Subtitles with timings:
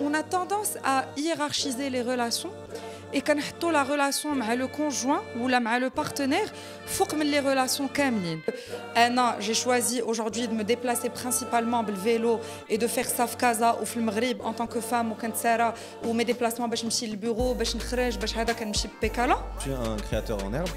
[0.00, 2.51] on a tendance à hiérarchiser les relations
[3.13, 3.35] et quand
[3.71, 6.49] la relation avec le conjoint ou avec le partenaire
[6.85, 8.41] faut que les relations كاملين
[8.97, 13.77] انا j'ai choisi aujourd'hui de me déplacer principalement le vélo et de faire ça Casa
[13.81, 15.73] ou le Maghreb en tant que femme ou كنت ساره
[16.05, 19.97] ou mes déplacements باش نمشي للبيرو باش نخرج باش هذا كنمشي ببيكالا Je suis un
[19.97, 20.69] créateur en herbe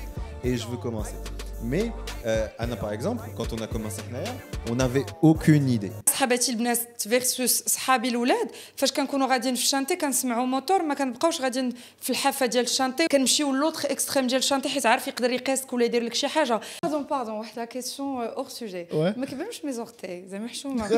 [0.43, 1.17] et je veux commencer.
[1.64, 1.92] Mais
[2.26, 4.34] euh, Anna, par exemple, quand on a commencé Knaya,
[4.72, 5.92] on n'avait aucune idée.
[6.10, 11.74] صحاباتي البنات فيرسوس صحابي الاولاد فاش كنكونوا غاديين في الشانتي كنسمعوا موتور ما كنبقاوش غاديين
[12.02, 16.04] في الحافه ديال الشانتي كنمشيو لوطخ اكستريم ديال الشانتي حيت عارف يقدر يقيسك ولا يدير
[16.04, 20.48] لك شي حاجه باردون باردون واحد لا كيسيون اور سوجي ما كيبانوش مي زورتي زعما
[20.48, 20.90] حشومه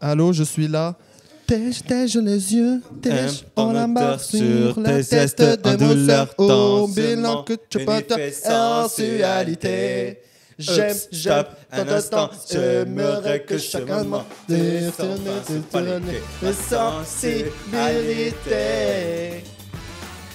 [0.00, 0.94] Allô, je suis là.
[1.51, 6.29] Tèche, tèche les yeux, tèche, on embarque sur la test de Mozart.
[6.37, 10.21] Au bilan que tu peux sensualité.
[10.57, 11.43] J'aime, j'aime,
[11.75, 14.91] tant d'instant, j'aimerais que chacun m'en mes
[16.53, 19.43] sensibilités.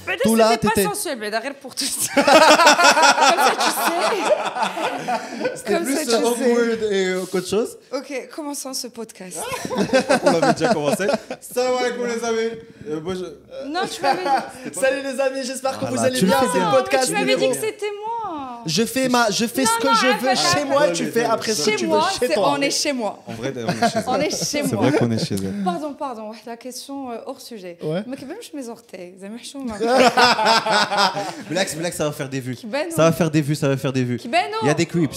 [0.05, 5.51] Peut-être Tout là, c'était pas t'étais- sensuel mais derrière pour tous comme ça tu sais
[5.55, 6.25] C'était Comme plus ça, tu euh, sais.
[6.25, 7.77] awkward et euh, qu'autre chose.
[7.93, 9.39] ok commençons ce podcast
[10.23, 11.05] On avait déjà commencé.
[11.39, 12.51] Salam alaikum les amis.
[12.89, 16.19] Euh, moi, je- non tu m'avais dit Salut les amis, j'espère que vous Voilà, allez
[16.19, 16.39] tu le bien.
[16.39, 16.59] fais C'est bien.
[16.59, 17.51] le Non, mais podcast tu m'avais dit numéro.
[17.53, 20.37] que c'était moi Je fais ma, je fais ce Non, que non, je veux arrête,
[20.37, 20.67] chez arrête.
[20.67, 22.27] moi, Ouais, tu mais fais non, après ce ça- que tu chez veux moi chez
[22.27, 22.53] c'est- toi.
[22.57, 24.21] on est chez moi En vrai, on est chez on elle.
[24.23, 25.63] est chez C'est moi vrai qu'on est chez elle.
[25.63, 27.77] Pardon, pardon, la question euh, hors sujet.
[27.83, 28.03] Ouais.
[28.07, 29.77] ما كيبانوش mes orteils, زعما حشومه.
[31.50, 32.56] Blacks, Blacks, ça va faire des vues.
[32.56, 32.90] Kibano.
[32.90, 34.18] Ça va faire des vues, ça va faire des vues.
[34.18, 34.44] Kibano.
[34.50, 35.16] Ben il y a des clips.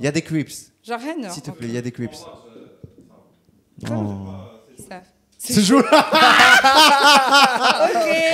[0.00, 0.52] Il y a des clips.
[0.82, 1.16] J'arrête.
[1.22, 1.30] Hein.
[1.30, 2.16] S'il te plaît, il y a des clips.
[3.90, 4.26] Oh.
[4.88, 5.02] Ça.
[5.38, 5.78] C'est joué.
[5.80, 5.86] ok,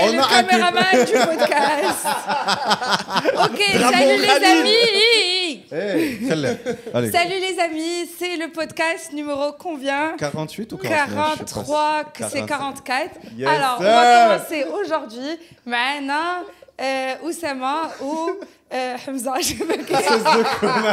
[0.03, 2.07] On le a un caméraman du podcast.
[3.45, 5.38] ok, salut les amis.
[5.69, 13.11] Salut les amis, c'est le podcast numéro combien 48 ou 49, 43, c'est 44.
[13.37, 15.39] Yes Alors, on va commencer aujourd'hui.
[15.67, 16.45] Maintenant,
[16.81, 18.31] euh, Oussama ou
[18.73, 19.75] euh, Hamza, je me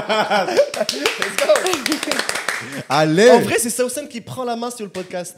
[0.09, 0.45] ah,
[2.89, 3.29] Allez.
[3.29, 5.37] En vrai, c'est Saoussen qui prend la main sur le podcast.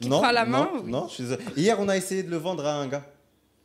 [0.00, 1.24] Qui non, prend la main non je suis...
[1.56, 3.04] Hier, on a essayé de le vendre à un gars.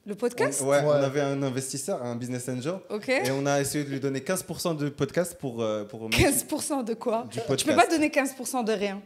[0.06, 0.84] Le podcast On- ouais, Ouais.
[0.87, 2.75] on avait un investisseur, un business angel.
[2.91, 3.09] Ok.
[3.09, 5.62] Et on a essayé de lui donner 15% de podcast pour.
[5.62, 7.67] euh, pour 15% de quoi Du Tu podcast.
[7.71, 9.00] peux pas donner 15% de rien.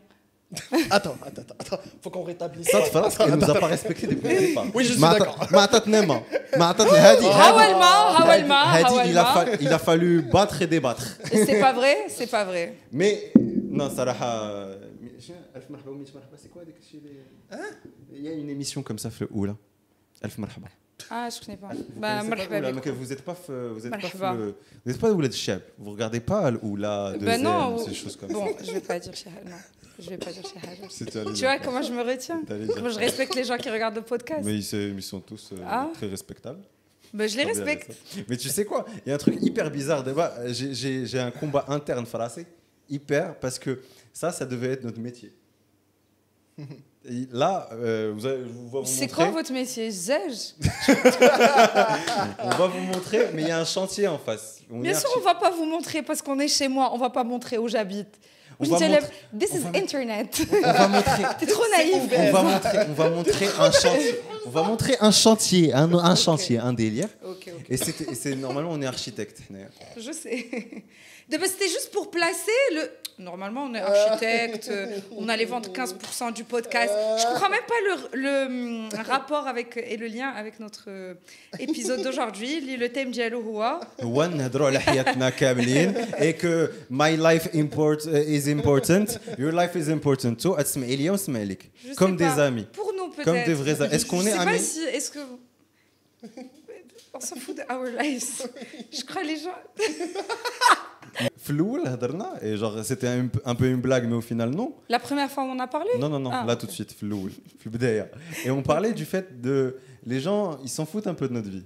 [0.91, 1.81] Attends, attends, attends, attends.
[2.03, 2.87] Faut qu'on rétablisse Ça, ça.
[2.87, 4.65] tu vois, il nous a pas respecté depuis le départ.
[4.75, 5.53] Oui, je suis ما عطت- d'accord.
[5.53, 6.23] ما عطتنا ما.
[6.57, 9.35] ما عطتنا هادي- هادي- Hawalma, Hawalma, هادي, il a, Hawalma.
[9.35, 11.07] fa- il a fallu battre et débattre.
[11.33, 12.75] Et C'est pas vrai C'est pas vrai.
[12.93, 13.33] Mais
[13.71, 14.27] non, صراحة
[15.21, 17.23] شنو ألف مرحبا وميت مرحبا c'est quoi هذاك الشيء اللي
[18.13, 19.55] Il y a une émission comme ça في الأولى
[20.25, 20.69] ألف مرحبا
[21.10, 21.70] Ah, je ne connais pas.
[21.72, 22.72] Ah, bah, marhaba.
[22.72, 25.34] Vous n'êtes pas, vous êtes pas, euh, vous n'êtes bah, pas oulad.
[25.78, 28.36] Vous regardez pas oula de bah non, ces choses comme ça.
[28.36, 29.14] Bon, je vais pas dire
[29.46, 29.56] non.
[30.00, 31.34] Je vais pas dire chahal.
[31.36, 32.42] Tu vois comment je me retiens?
[32.50, 35.90] Je respecte les gens qui regardent le podcast Mais ils, sont tous euh, ah.
[35.94, 36.64] très respectables.
[37.14, 37.92] Bah, je les respecte.
[38.28, 38.86] Mais tu sais quoi?
[39.06, 40.04] Il y a un truc hyper bizarre.
[40.48, 42.48] J'ai un combat interne farassé.
[42.90, 43.82] Hyper, parce que
[44.12, 45.34] ça, ça devait être notre métier.
[47.10, 50.54] Et là, euh, vous je vous- vous C'est quoi votre métier Zège
[52.44, 54.60] On va vous montrer, mais il y a un chantier en face.
[54.72, 56.92] On Bien sûr, archi- on va pas vous montrer parce qu'on est chez moi.
[56.94, 58.08] On va pas montrer où j'habite.
[58.60, 59.00] On Je montrer-
[59.40, 60.42] This on is va internet.
[60.52, 61.24] On va montrer.
[61.40, 61.96] T'es trop naïf.
[62.16, 64.16] On va montrer, on va montrer un chantier.
[64.46, 67.08] On va montrer un chantier, un, un chantier, un délire.
[67.26, 67.66] Ok, ok.
[67.70, 69.40] Et c'était- et c'est normalement on est architecte.
[69.98, 70.48] Je sais.
[71.32, 72.90] C'était juste pour placer le.
[73.20, 76.92] Normalement, on est architecte, euh, on allait vendre 15% du podcast.
[77.20, 77.76] Je ne comprends même pas
[78.14, 81.14] le, mm, rapport avec, et le lien avec notre euh,
[81.60, 82.62] épisode d'aujourd'hui.
[82.78, 83.46] Le thème dialogue
[86.20, 89.06] et que my life import, euh, is important,
[89.38, 90.56] your life is important too.
[91.96, 92.66] Comme des amis.
[92.74, 93.26] Pour nous, peut-être.
[93.26, 93.94] Comme des vrais amis.
[93.94, 94.58] Est-ce qu'on est, amis?
[94.58, 95.20] si, Est-ce que.
[97.14, 98.48] On s'en fout de our lives.
[98.92, 99.54] Je crois les gens.
[101.38, 104.74] Flou, la dernière Et genre, c'était un, peu une blague, mais au final, non.
[104.90, 105.90] La première fois où on a parlé?
[106.00, 107.30] Non, non, non, ah, là tout de suite, flou.
[108.46, 109.78] Et on parlait du fait de.
[110.06, 111.66] Les gens, ils s'en foutent un peu de notre vie.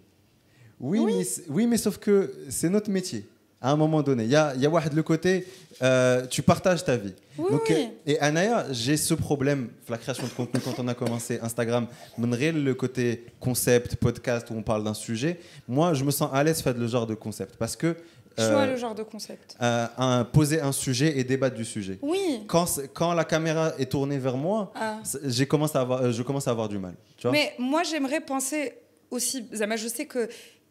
[0.80, 1.26] Oui, oui.
[1.50, 3.26] Mais, oui sauf que c'est notre métier.
[3.62, 5.48] À un moment donné, il y a, y a le côté,
[5.82, 7.16] euh, tu partages ta vie.
[7.38, 11.40] Oui, euh, Et Anaya, j'ai ce problème, la création de contenu, quand on a commencé
[11.42, 11.88] Instagram,
[12.18, 15.40] le côté concept, podcast, où on parle d'un sujet.
[15.68, 17.96] Moi, je me sens à l'aise faire le genre de concept parce que
[18.38, 19.56] je vois euh, le genre de concept.
[19.62, 22.00] euh, un- poser un sujet et débattre du sujet.
[22.02, 22.44] Oui.
[22.48, 22.66] Quand,
[23.14, 25.00] la caméra est tournée vers moi, Ah.
[25.24, 25.46] j'ai
[25.76, 26.96] à avoir, euh, je commence à avoir du mal.
[27.18, 28.74] Tu vois Mais moi, j'aimerais penser
[29.12, 29.46] aussi.
[29.54, 30.28] Zama, je sais que.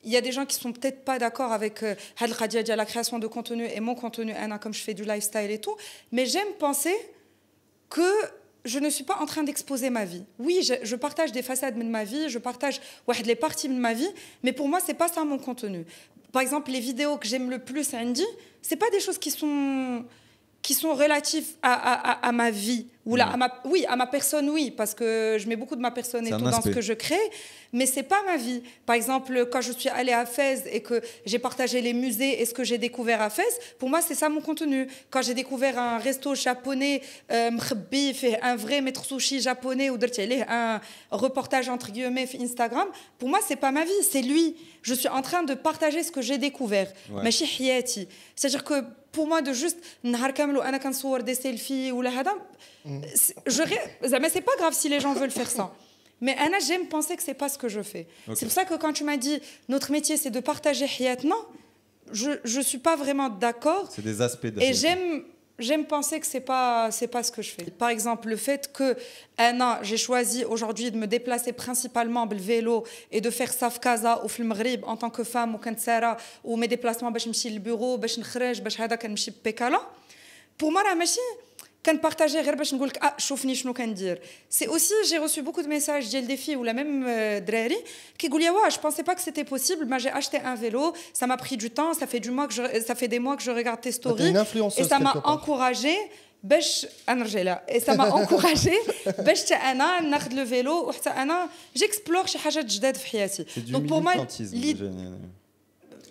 [0.07, 1.95] Il y a des gens qui sont peut-être pas d'accord avec euh,
[2.77, 5.75] la création de contenu et mon contenu, Anna, comme je fais du lifestyle et tout.
[6.13, 6.95] Mais j'aime penser
[7.89, 8.03] que
[8.67, 10.25] je ne suis pas en train d'exposer ma vie.
[10.39, 13.75] Oui, je, je partage des façades de ma vie, je partage ouais, les parties de
[13.75, 14.09] ma vie,
[14.43, 15.87] mais pour moi, c'est pas ça mon contenu.
[16.35, 18.27] Par exemple, les vidéos que j'aime le plus à Andy,
[18.61, 20.05] c'est pas des choses qui sont
[20.65, 22.87] qui sont relatifs à, à, à, ma vie.
[23.05, 25.83] Ou là, à ma, oui, à ma personne, oui, parce que je mets beaucoup de
[25.83, 27.31] ma personne et tout dans ce que je crée,
[27.75, 28.63] mais c'est pas ma vie.
[28.87, 32.47] Par exemple, quand je suis allée à Fès et que j'ai partagé les musées et
[32.47, 34.89] ce que j'ai découvert à Fès, pour moi, c'est ça mon contenu.
[35.11, 37.51] Quand j'ai découvert un resto japonais, euh,
[38.41, 39.99] un vrai maître sushi japonais, ou
[40.49, 42.89] un reportage entre guillemets Instagram,
[43.19, 44.57] pour moi, c'est pas ma vie, c'est lui.
[44.81, 46.91] Je suis en train de partager ce que j'ai découvert.
[47.11, 47.31] Ouais.
[47.31, 48.83] C'est-à-dire que
[49.14, 52.34] pour moi de juste نهار كامل وانا كنصور des selfies ou هذا
[53.48, 53.64] je
[54.20, 55.72] mais c'est pas grave si les gens veulent faire ça
[56.22, 58.36] mais Anna j'aime penser que c'est pas ce que je fais okay.
[58.36, 59.38] c'est pour ça que quand tu m'as dit
[59.68, 61.40] notre métier c'est de partager حياتنا
[62.12, 65.24] je je suis pas vraiment d'accord c'est des aspects de et j'aime
[65.60, 67.66] j'aime penser que c'est pas c'est pas ce que je fais.
[67.66, 68.96] Par exemple, le fait que
[69.38, 74.24] un an j'ai choisi aujourd'hui de me déplacer principalement le vélo et de faire safkaza
[74.24, 77.98] au film Maghreb en tant que femme ou kansara ou mes déplacements باش نمشي للبيرو
[77.98, 79.80] باش نخرج باش هذا كنمشي ببيكالا
[80.58, 81.32] pour moi la machine
[81.86, 85.68] كنبارطاجي غير باش نقول لك اه شوفني شنو كندير سي اوسي جي reçu beaucoup de
[85.68, 87.06] messages ديال دي filles ou la même
[87.48, 87.78] دراري
[88.18, 91.28] كيقول لي واه je pensais pas que c'était possible mais j'ai acheté un vélo ça
[91.28, 93.44] m'a pris du temps ça fait du mois que je, ça fait des mois que
[93.44, 94.34] je regarde tes stories
[94.78, 95.96] et ça m'a encouragé
[96.44, 98.74] باش نرجع لها et ça m'a encouragé
[99.20, 103.90] باش حتى انا ناخذ لو فيلو وحتى انا جيكسبلور شي حاجات جداد في حياتي دونك
[103.90, 104.18] pour moi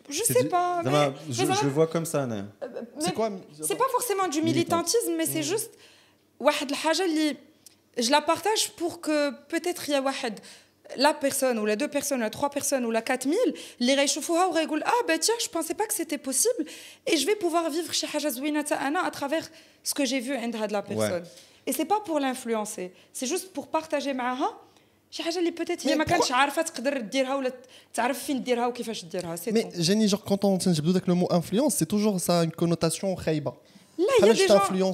[0.10, 0.82] je sais pas.
[0.84, 1.12] Mais...
[1.30, 2.46] je, vois comme ça, Anna.
[2.62, 2.68] Euh,
[3.00, 5.44] c'est quoi C'est pas forcément du militantisme, mais c'est mm.
[5.44, 5.72] juste.
[7.98, 10.04] Je la partage pour que peut-être il y a
[10.98, 13.38] la personne ou les deux personnes, ou les trois personnes ou la 4000,
[13.80, 16.66] les réchauffera ou rigolent Ah ben tiens, je pensais pas que c'était possible
[17.06, 19.48] et je vais pouvoir vivre chez Hajazouina Ta'ana à travers
[19.84, 21.24] ce que j'ai vu de la personne.
[21.24, 21.30] Ouais.
[21.66, 24.60] Et c'est pas pour l'influencer, c'est juste pour partager Maha
[25.13, 27.53] شي حاجه اللي بوتيت هي ما كانتش عارفه تقدر ديرها ولا
[27.95, 31.79] تعرف فين ديرها وكيفاش ديرها سي مي جيني جور كونت تنجبدو داك لو مو انفلونس
[31.79, 33.53] سي توجور سا اون كونوتاسيون خايبه
[33.99, 34.93] لا يا دي جون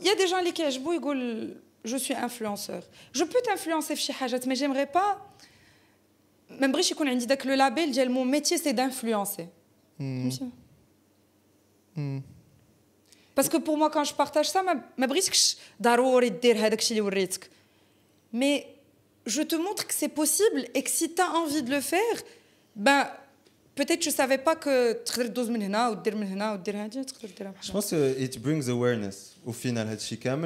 [0.00, 1.54] يا دي جون اللي كيعجبو يقول
[1.86, 2.80] جو سوي انفلونسور
[3.14, 5.28] جو بو تانفلونسي في شي حاجات مي جيمري با
[6.50, 9.48] ما نبغيش يكون عندي داك لو لابيل ديال مون ميتي سي دانفلونسي
[9.98, 10.50] فهمتي
[13.36, 14.62] باسكو بور موا كان جو بارتاج سا
[14.98, 17.50] ما بغيتكش ضروري دير هذاك الشيء اللي وريتك
[18.32, 18.71] مي
[19.25, 21.99] je te montre que c'est possible et que si tu as envie de le faire,
[22.75, 23.07] ben,
[23.75, 24.93] peut-être tu ne savais pas que
[27.61, 29.35] Je pense que it brings awareness.
[29.45, 29.97] Au final,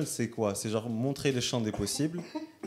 [0.05, 0.55] c'est quoi?
[0.55, 2.21] C'est genre montrer le champ des possibles.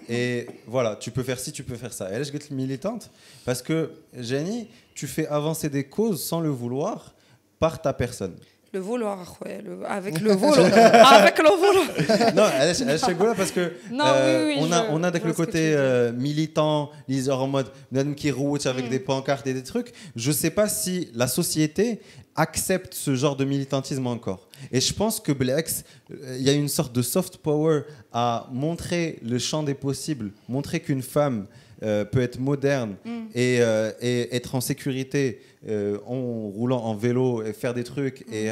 [0.09, 2.09] Et voilà, tu peux faire ci, tu peux faire ça.
[2.11, 3.11] Elle est militante
[3.45, 7.15] parce que, Jenny, tu fais avancer des causes sans le vouloir
[7.59, 8.37] par ta personne.
[8.73, 10.61] Le vouloir, ouais, le, avec le vouloir.
[11.13, 12.35] avec le vouloir.
[12.37, 15.03] non, elle elle est là parce que non, euh, oui, oui, on, a, je, on
[15.03, 16.93] a avec le côté euh, militant,
[17.31, 17.73] en mode
[18.17, 18.91] qui route avec mm.
[18.91, 19.93] des pancartes et des trucs.
[20.15, 22.01] Je sais pas si la société
[22.37, 24.47] accepte ce genre de militantisme encore.
[24.71, 25.83] Et je pense que Blex,
[26.13, 27.83] euh, il y a une sorte de soft power
[28.13, 31.47] à montrer le champ des possibles, montrer qu'une femme
[31.83, 33.19] euh, peut être moderne mm.
[33.35, 33.57] et,
[34.01, 38.27] et, être en sécurité euh, en roulant en vélo et faire des trucs.
[38.29, 38.33] Mm.
[38.33, 38.51] Et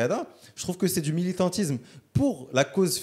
[0.54, 1.78] je trouve que c'est du militantisme
[2.12, 3.02] pour la cause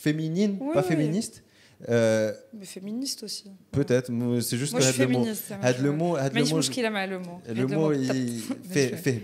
[0.00, 0.88] féminine, oui, pas oui.
[0.88, 1.42] féministe.
[1.88, 3.50] Euh, mais féministe aussi.
[3.70, 4.10] Peut-être,
[4.40, 5.52] c'est juste Moi, que je suis féministe.
[5.82, 7.40] Le mot, mais je pense qu'il le mot.
[7.46, 9.22] le mot, il fait, fait.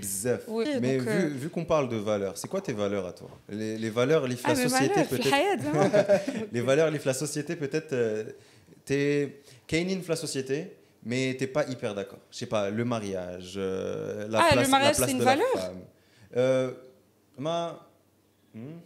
[0.49, 1.29] Oui, mais vu, euh...
[1.29, 3.31] vu qu'on parle de valeurs, c'est quoi tes valeurs à toi?
[3.49, 6.53] Les, les valeurs, les, ah, la société peut-être.
[6.53, 7.95] les valeurs, la société peut-être.
[8.85, 10.73] T'es Kainin la société,
[11.03, 12.21] mais t'es pas hyper d'accord.
[12.31, 15.19] Je sais pas, le mariage, euh, la ah, place, le mariage, la place c'est une
[15.19, 15.81] de valeur la femme.
[16.37, 16.73] Euh,
[17.39, 17.87] ma...
[18.55, 18.79] Hmm?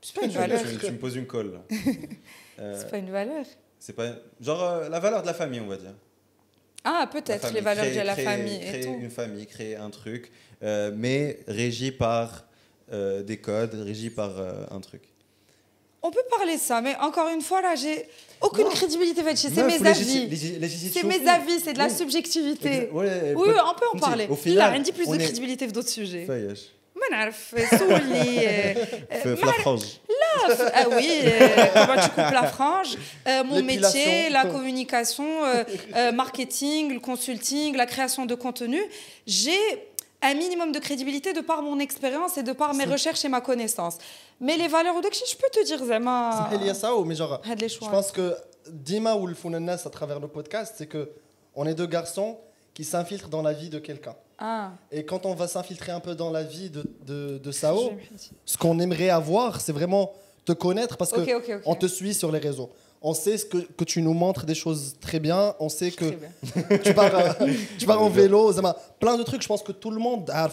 [0.00, 0.62] C'est pas une valeur.
[0.62, 1.60] Tu, tu, me poses une colle.
[2.60, 3.46] Euh, c'est pas une valeur.
[3.78, 5.94] C'est pas genre euh, la valeur de la famille, on va dire.
[6.82, 8.98] Ah, peut-être les valeurs créer, de la créer, famille créer et tout.
[9.00, 10.32] une famille, créer un truc,
[10.64, 12.48] euh, mais régi par
[12.90, 14.40] des codes, régi par
[14.72, 15.02] un truc.
[16.05, 18.05] On peut parler de ça, mais encore une fois, là, j'ai
[18.41, 18.71] aucune non.
[18.71, 19.21] crédibilité.
[19.35, 20.37] C'est mes avis.
[20.93, 21.95] C'est mes avis, c'est de la oui.
[21.95, 22.89] subjectivité.
[22.91, 24.27] Ouais, oui, on peut en parler.
[24.29, 26.27] Au final, Il a rien dit plus de crédibilité que d'autres sujets.
[26.95, 28.75] ما نعرف سولي
[29.23, 32.91] في la frange لا ah oui euh, comment tu coupes la frange
[33.27, 35.63] euh, mon métier la communication euh,
[35.95, 38.81] euh, marketing le consulting la création de contenu
[39.27, 39.63] j'ai
[40.21, 43.41] un minimum de crédibilité de par mon expérience et de par mes recherches et ma
[43.41, 43.97] connaissance
[44.40, 46.48] Mais les valeurs, je peux te dire, Zema.
[46.52, 48.36] Je pense que
[48.70, 51.10] Dima ou le Founanas à travers le podcast, c'est que
[51.54, 52.38] on est deux garçons
[52.74, 54.14] qui s'infiltrent dans la vie de quelqu'un.
[54.38, 54.70] Ah.
[54.92, 57.92] Et quand on va s'infiltrer un peu dans la vie de, de, Sao,
[58.44, 60.12] ce qu'on aimerait avoir, c'est vraiment
[60.44, 63.58] te connaître parce okay, que on te suit sur les réseaux on sait ce que,
[63.58, 65.54] que, tu nous montres des choses très bien.
[65.60, 66.04] On sait que
[66.82, 68.52] tu pars, euh, tu pars en vélo,
[68.98, 69.42] plein de trucs.
[69.42, 70.48] Je pense que tout le monde a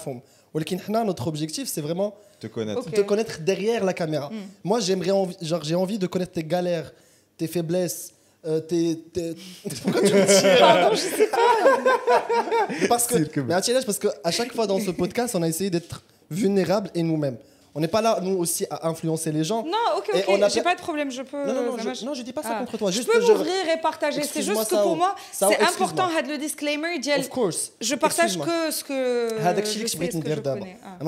[1.04, 2.90] notre objectif, c'est vraiment te connaître.
[2.90, 4.30] Te connaître derrière la caméra.
[4.30, 4.36] Mm.
[4.64, 5.12] Moi, j'aimerais
[5.42, 6.92] j'ai envie de connaître tes galères,
[7.38, 8.14] tes faiblesses,
[8.46, 8.96] euh, tes.
[9.84, 12.88] Pourquoi tu me tires euh, Pardon, je sais pas.
[12.88, 16.90] parce que, parce que à chaque fois dans ce podcast, on a essayé d'être vulnérable
[16.94, 17.38] et nous-mêmes.
[17.78, 19.64] On n'est pas là, nous aussi, à influencer les gens.
[19.64, 21.46] Non, ok, ok, j'ai pas de problème, je peux.
[21.46, 22.60] Non, non, non, je, non je, dis pas ça ah.
[22.60, 22.90] contre toi.
[22.90, 24.24] Je peux m'ouvrir et partager.
[24.24, 26.98] C'est juste que pour moi, c'est important had le disclaimer.
[27.00, 27.74] Diel, of course.
[27.82, 29.46] Je partage que ce que.
[29.46, 30.62] Hadak Chilik Sbritin Birdam.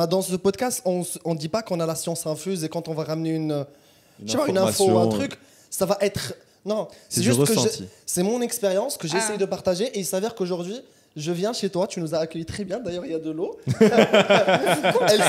[0.10, 2.94] Dans ce podcast, on ne dit pas qu'on a la science infuse et quand on
[2.94, 3.52] va ramener une.
[3.54, 3.64] Euh,
[4.20, 5.38] une, vois, une info, un truc,
[5.70, 6.34] ça va être.
[6.66, 7.54] Non, c'est juste que
[8.06, 9.38] c'est mon expérience que j'essaye ah.
[9.38, 10.82] de partager et il s'avère qu'aujourd'hui,
[11.18, 13.32] je viens chez toi, tu nous as accueillis très bien, d'ailleurs il y a de
[13.32, 13.58] l'eau.
[13.82, 15.24] elle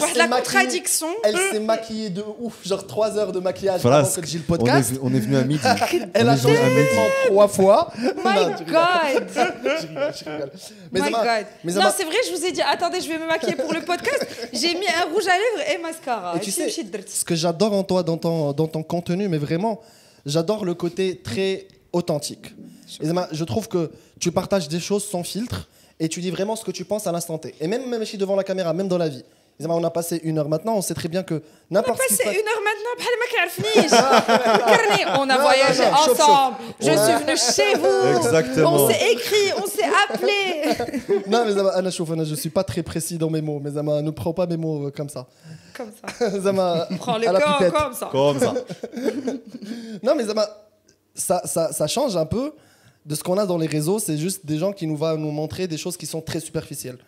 [0.00, 1.06] s'est la contradiction.
[1.22, 4.44] Elle s'est maquillée de ouf, genre 3 heures de maquillage voilà, avant que j'ai le
[4.44, 4.94] podcast.
[5.00, 5.62] On est, on est venu à midi.
[6.14, 7.92] elle a changé vêtements 3 fois.
[7.98, 10.50] My God je rigole, je rigole.
[10.92, 13.82] Mais Non, c'est vrai, je vous ai dit, attendez, je vais me maquiller pour le
[13.82, 14.26] podcast.
[14.52, 16.38] J'ai mis un rouge à lèvres et mascara.
[16.40, 19.80] Tu sais, ce que j'adore en toi, dans ton, dans ton contenu, mais vraiment,
[20.26, 22.52] j'adore le côté très authentique.
[23.00, 23.90] Et je trouve que
[24.20, 25.68] tu partages des choses sans filtre
[26.00, 27.54] et tu dis vraiment ce que tu penses à l'instant T.
[27.60, 29.24] Et même, même ici devant la caméra, même dans la vie.
[29.62, 31.40] Ah, on a passé une heure maintenant, on sait très bien que
[31.70, 32.12] n'importe qui.
[32.12, 32.74] On a passé une heure maintenant,
[35.20, 38.74] on a voyagé ensemble, je suis venu chez vous, Exactement.
[38.74, 41.22] on s'est écrit, on s'est appelé.
[41.28, 44.10] non, mais Anna je ne suis pas très précis dans mes mots, mais Zama, ne
[44.10, 45.26] prends pas mes mots euh, comme ça.
[45.76, 46.30] Comme ça.
[46.40, 48.08] Zama, prends les corps comme ça.
[48.10, 48.54] Comme ça.
[50.02, 50.48] non, mais Zama,
[51.14, 52.52] ça, ça, ça change un peu
[53.04, 53.98] de ce qu'on a dans les réseaux.
[53.98, 56.98] C'est juste des gens qui nous vont nous montrer des choses qui sont très superficielles.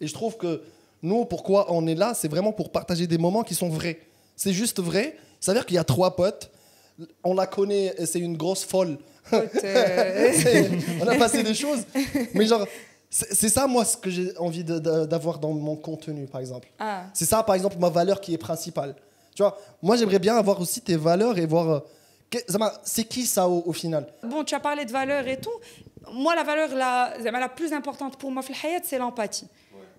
[0.00, 0.62] Et je trouve que
[1.02, 3.98] nous, pourquoi on est là, c'est vraiment pour partager des moments qui sont vrais.
[4.36, 5.16] C'est juste vrai.
[5.40, 6.50] Ça veut dire qu'il y a trois potes.
[7.24, 8.98] On la connaît, et c'est une grosse folle.
[9.32, 9.48] Euh,
[11.00, 11.80] on a passé des choses.
[12.34, 12.66] Mais genre,
[13.10, 16.68] c'est ça, moi, ce que j'ai envie d'avoir dans mon contenu, par exemple.
[16.78, 17.04] Ah.
[17.12, 18.94] C'est ça, par exemple, ma valeur qui est principale.
[19.34, 21.82] Tu vois, moi, j'aimerais bien avoir aussi tes valeurs et voir.
[22.35, 25.27] euh, que- Zama, C'est qui ça au, au final Bon, tu as parlé de valeur
[25.27, 25.57] et tout.
[26.11, 29.47] Moi, la valeur la, زعما la plus importante pour moi, في الحياة, c'est l'empathie.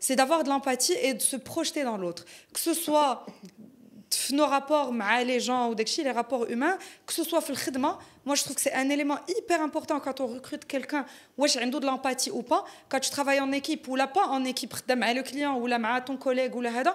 [0.00, 2.24] C'est d'avoir de l'empathie et de se projeter dans l'autre.
[2.54, 3.26] Que ce soit
[4.10, 7.50] في nos rapports مع les gens ou داكشي, les rapports humains, que ce soit في
[7.50, 11.04] الخدمة, moi je trouve que c'est un élément hyper important quand on recrute quelqu'un,
[11.38, 14.44] واش عنده de l'empathie ou pas, quand tu travailles en équipe ou là pas en
[14.44, 16.94] équipe, خدام مع le client ou là مع ton collègue ou là هذا,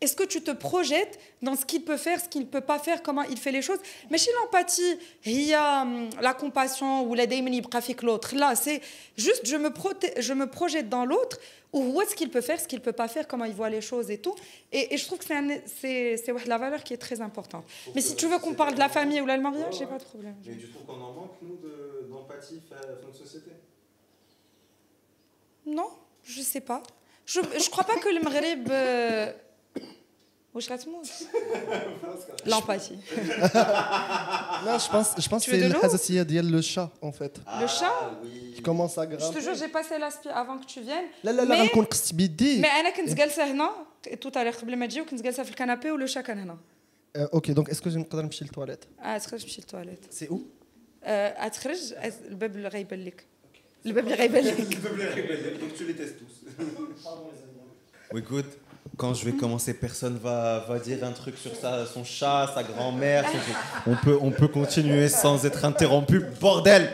[0.00, 2.78] est-ce que tu te projettes dans ce qu'il peut faire, ce qu'il ne peut pas
[2.78, 3.80] faire, comment il fait les choses?
[4.10, 8.34] Mais chez l'empathie, il y a hum, la compassion ou la brafik l'autre.
[8.36, 8.80] Là, c'est
[9.16, 11.38] juste je me, proté- je me projette dans l'autre
[11.72, 13.68] ou où est-ce qu'il peut faire, ce qu'il ne peut pas faire, comment il voit
[13.70, 14.34] les choses et tout.
[14.72, 17.64] Et, et je trouve que c'est la valeur qui est très importante.
[17.94, 19.98] Mais si tu veux qu'on parle de la famille ou là, le mariage, j'ai pas
[19.98, 20.36] de problème.
[20.46, 23.50] Mais tu trouves qu'on en manque, nous, de- d'empathie dans notre société?
[25.66, 25.90] Non,
[26.24, 26.82] je sais pas.
[27.26, 28.70] Je ne crois pas que le Maghreb...
[30.57, 31.07] euh, واش غتموت
[32.45, 32.99] L'empathie.
[34.67, 36.61] Non, je pense, je pense Tu que veux c'est de le l'eau Hazasiya Diel, le
[36.61, 37.97] chat, en fait, Le chat
[38.55, 39.41] qui commence à Je te grimper.
[39.45, 41.09] jure, j'ai passé l'aspi avant que tu viennes.
[41.23, 43.69] لا لا لا Mais- غنكون قصت بيدي Mais انا كنت جالسه هنا
[44.11, 46.57] tout à l'heure قبل ما تجي وكنت جالسه في الكنابي ولو شا كان هنا
[47.15, 50.41] آه، اوكي دونك اسكو نقدر نمشي للتواليت اه تخرج تمشي للتواليت سي او
[51.03, 51.93] آه تخرج
[52.27, 53.25] الباب اللي غيبان لك
[53.85, 54.57] الباب اللي غيبان لك
[55.61, 56.35] Donc tu les testes tous.
[58.17, 58.51] écoute,
[58.96, 62.62] quand je vais commencer, personne va, va dire un truc sur sa, son chat, sa
[62.62, 63.24] grand-mère.
[63.86, 66.24] On peut, on peut continuer sans être interrompu.
[66.40, 66.90] Bordel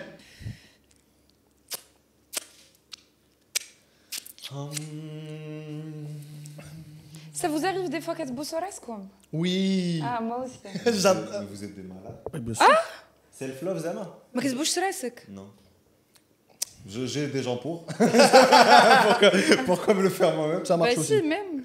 [4.53, 4.71] hum.
[7.33, 8.85] Ça vous arrive des fois qu'être boussoresque
[9.33, 10.61] Oui Ah, moi aussi.
[11.01, 11.43] J'adore.
[11.51, 12.57] Vous êtes des malades.
[12.61, 12.81] Ah
[13.33, 15.51] Self-love, Zama Mais qu'est-ce boussoresque Non.
[16.87, 17.85] J'ai des gens pour.
[17.87, 17.97] pour,
[19.95, 21.17] me le faire moi-même, ça marche bah, aussi.
[21.17, 21.65] Si, même.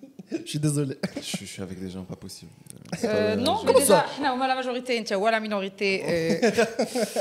[0.44, 2.52] je suis désolé je, suis- je suis avec des gens pas possibles.
[3.04, 5.90] Euh, non, mais Comment déjà, ça حنا هما la majorité, انت هو la minorité.
[6.04, 6.50] euh.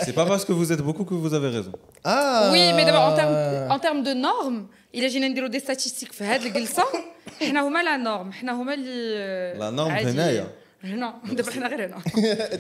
[0.06, 1.74] C'est pas parce que vous êtes beaucoup que vous avez raison.
[2.04, 3.36] ah Oui, mais d'abord en termes
[3.76, 4.62] en termes de normes,
[4.96, 6.84] الا جينا نديروا دي statistiques في هذه الجلسه
[7.42, 10.10] حنا هما لا نورم حنا هما اللي La norme عادي.
[10.10, 10.48] هنايا.
[10.84, 11.98] هنا دابا حنا غير هنا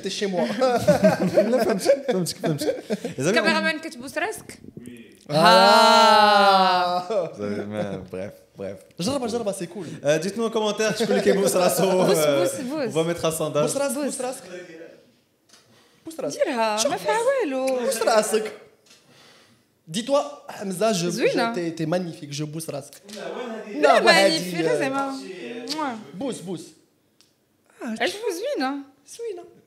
[0.03, 2.75] t'es chez moi لا فهمتك فهمتك فهمتك.
[3.17, 4.59] Les amis, on- الكاميرامان كتبوس راسك
[5.75, 7.03] ah
[7.35, 8.77] Vous avez- mais Bref, bref.
[9.01, 11.81] جربها جربها سي كول Euh, Dites-nous en commentaire, tu peux les Kebo Sarasso.
[11.81, 13.61] بوس euh, بوس On بوس va mettre un sondage.
[13.63, 14.05] بوس راسك بوس.
[14.05, 14.43] بوس راسك
[16.05, 18.51] بوس راسك ديرها ما فيها والو بوس راسك
[19.95, 20.21] Dis-toi,
[20.59, 21.45] Hamza, je, Zouina.
[21.49, 22.97] je- t'es, t'es magnifique, je bousse rasque.
[23.75, 25.11] لا Non, مانيفيك زعما
[25.75, 25.95] موا.
[26.19, 26.67] Bousse, bousse.
[27.81, 28.75] عجبو زوينه
[29.15, 29.15] Zouina.
[29.15, 29.58] Ça fait, ça fait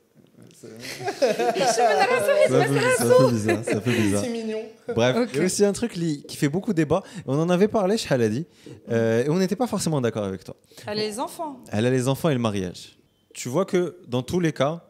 [3.29, 3.63] bizarre.
[3.63, 4.23] Ça fait bizarre.
[4.23, 4.59] C'est mignon.
[4.95, 7.03] Bref, il y a aussi un truc li- qui fait beaucoup débat.
[7.25, 8.45] On en avait parlé, Shaladi,
[8.89, 10.55] euh, et on n'était pas forcément d'accord avec toi.
[10.87, 12.97] Ah, les enfants Elle a les enfants et le mariage.
[13.33, 14.83] Tu vois que dans tous les cas,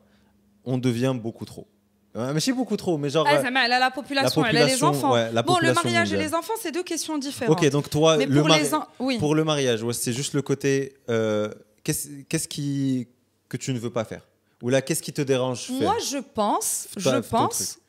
[0.66, 1.68] on devient beaucoup trop.
[2.16, 3.26] Euh, mais c'est beaucoup trop, mais genre.
[3.28, 5.14] Ah, euh, ça elle a la population, la elle a les population, enfants.
[5.14, 7.58] ouais, la bon, le population mariage et les enfants, c'est deux questions différentes.
[7.60, 9.18] ok, donc toi, Mais le, pour mari- les en- oui.
[9.18, 10.94] pour le mariage, ouais, c'est juste le côté.
[11.10, 11.50] euh,
[11.84, 13.08] qu'est-ce qu'est-ce qui
[13.50, 14.22] que tu ne veux pas faire?
[14.64, 15.70] Ou là, qu'est-ce qui te dérange?
[15.70, 17.80] Moi, je pense, je pense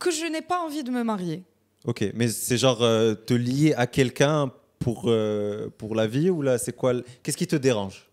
[0.00, 1.44] que je n'ai pas envie de me marier.
[1.84, 4.50] Ok, mais c'est genre euh, te lier à quelqu'un
[4.80, 8.08] pour, euh, pour la vie ou là, c'est quoi Qu'est-ce qui te dérange?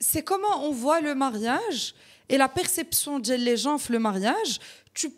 [0.00, 1.94] C'est comment on voit le mariage
[2.28, 4.58] et la perception de les gens le mariage.
[4.94, 5.12] Tu...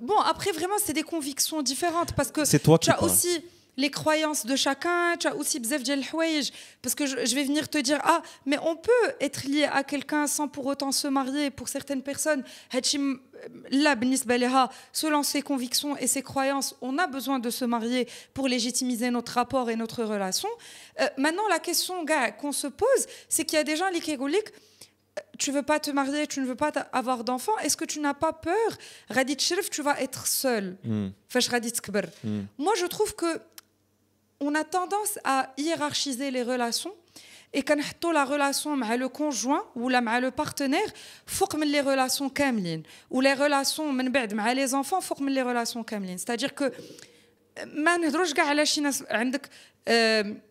[0.00, 3.44] Bon, après, vraiment, c'est des convictions différentes parce que C'est toi qui tu as aussi
[3.78, 5.60] les croyances de chacun, tu as aussi
[6.82, 10.26] parce que je vais venir te dire ah mais on peut être lié à quelqu'un
[10.26, 12.42] sans pour autant se marier pour certaines personnes
[12.74, 19.10] euh, selon ses convictions et ses croyances, on a besoin de se marier pour légitimiser
[19.10, 20.48] notre rapport et notre relation.
[21.00, 22.04] Euh, maintenant, la question
[22.40, 25.92] qu'on se pose, c'est qu'il y a des gens, l'ikégoulik, euh, tu veux pas te
[25.92, 28.70] marier, tu ne veux pas avoir d'enfant, est-ce que tu n'as pas peur?
[29.08, 30.76] Radit tu vas être seul.
[30.84, 31.08] Mm.
[32.58, 33.40] Moi, je trouve que
[34.41, 36.93] on a tendance à hiérarchiser les relations
[37.55, 40.91] et كنحطوا la relation مع le conjoint ou la مع le partenaire
[41.27, 42.83] فوق من les relations كاملين
[43.13, 46.71] ou les relations من بعد مع les enfants فوق من les relations كاملين c'est-à-dire que
[47.65, 49.49] ما نهضروش كاع على شي ناس عندك
[49.87, 50.41] آم،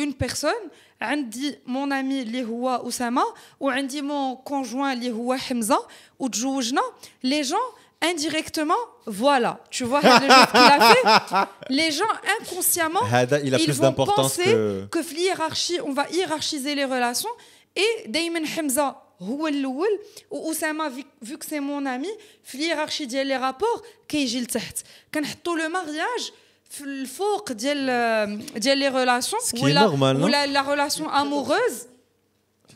[0.00, 0.68] une personne
[1.02, 3.22] عندي mon ami اللي هو أسامة
[3.60, 5.86] وعندي mon conjoint اللي هو حمزة
[6.18, 6.80] وتزوجنا
[7.26, 7.77] les gens
[8.10, 13.54] indirectement voilà tu vois هذا le jeu qu'il a fait les gens inconsciemment Hada, il
[13.54, 14.86] a ils plus vont d'importance penser que.
[14.90, 17.34] que في hiérarchie on va hiérarchiser les relations
[17.76, 19.98] et دايما حمزة هو الاول
[20.30, 22.08] واسامه vu- vu que c'est mon ami
[22.44, 24.78] في الهيرارشي ديال لي رابور كيجي لتحت
[25.14, 26.32] كنحطوا لو مارياج
[26.70, 31.86] في الفوق ديال ديال لي ريلاسيون Ce qui est normal, non ولا la relation amoureuse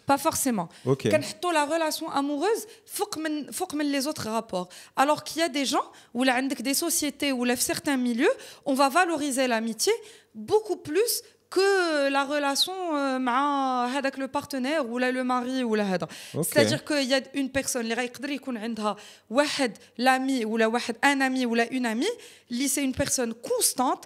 [0.05, 0.69] pas forcément.
[0.85, 1.09] Quand Okay.
[1.09, 4.69] Quand la relation amoureuse, faut que les autres rapports.
[4.95, 6.23] Alors qu'il y a des gens, ou
[6.61, 8.31] des sociétés, ou certains milieux,
[8.65, 9.93] on va valoriser l'amitié
[10.35, 13.19] beaucoup plus que la relation euh,
[13.95, 15.85] avec le partenaire ou là, le mari ou la
[16.33, 17.87] c'est-à-dire qu'il y a une personne
[19.99, 20.57] l'ami ou
[21.03, 22.07] un ami ou une amie
[22.67, 24.05] c'est une personne constante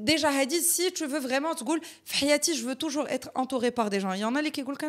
[0.00, 1.64] déjà Hadid, si tu veux vraiment te
[2.54, 4.12] je veux toujours être entouré par des gens.
[4.12, 4.86] Il y en a qui disent que je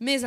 [0.00, 0.20] Mais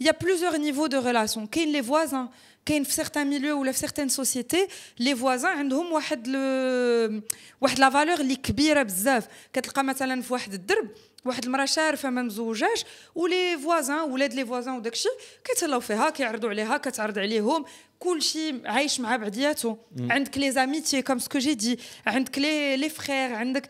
[0.00, 1.48] il y a plusieurs niveaux de relations.
[1.54, 2.30] Il y a les voisins,
[2.68, 9.62] il y a certains milieux ou certaines sociétés, les voisins ont une valeur qui est
[9.62, 9.96] très grande.
[9.96, 12.65] Tu as واحد لو واحد لا فالور اللي كبيره بزاف كتلقى مثلا في واحد الدرب
[12.65, 12.85] واحد المراه شارفه ما مزوجاش
[13.15, 15.09] ولي فوازان ولاد لي فوازان وداكشي
[15.45, 17.65] كيتهلاو فيها كيعرضوا عليها كتعرض عليهم
[17.99, 23.33] كلشي عايش مع بعضياتو عندك لي زاميتي كوم سكو جي دي عندك لي لي فرير
[23.35, 23.67] عندك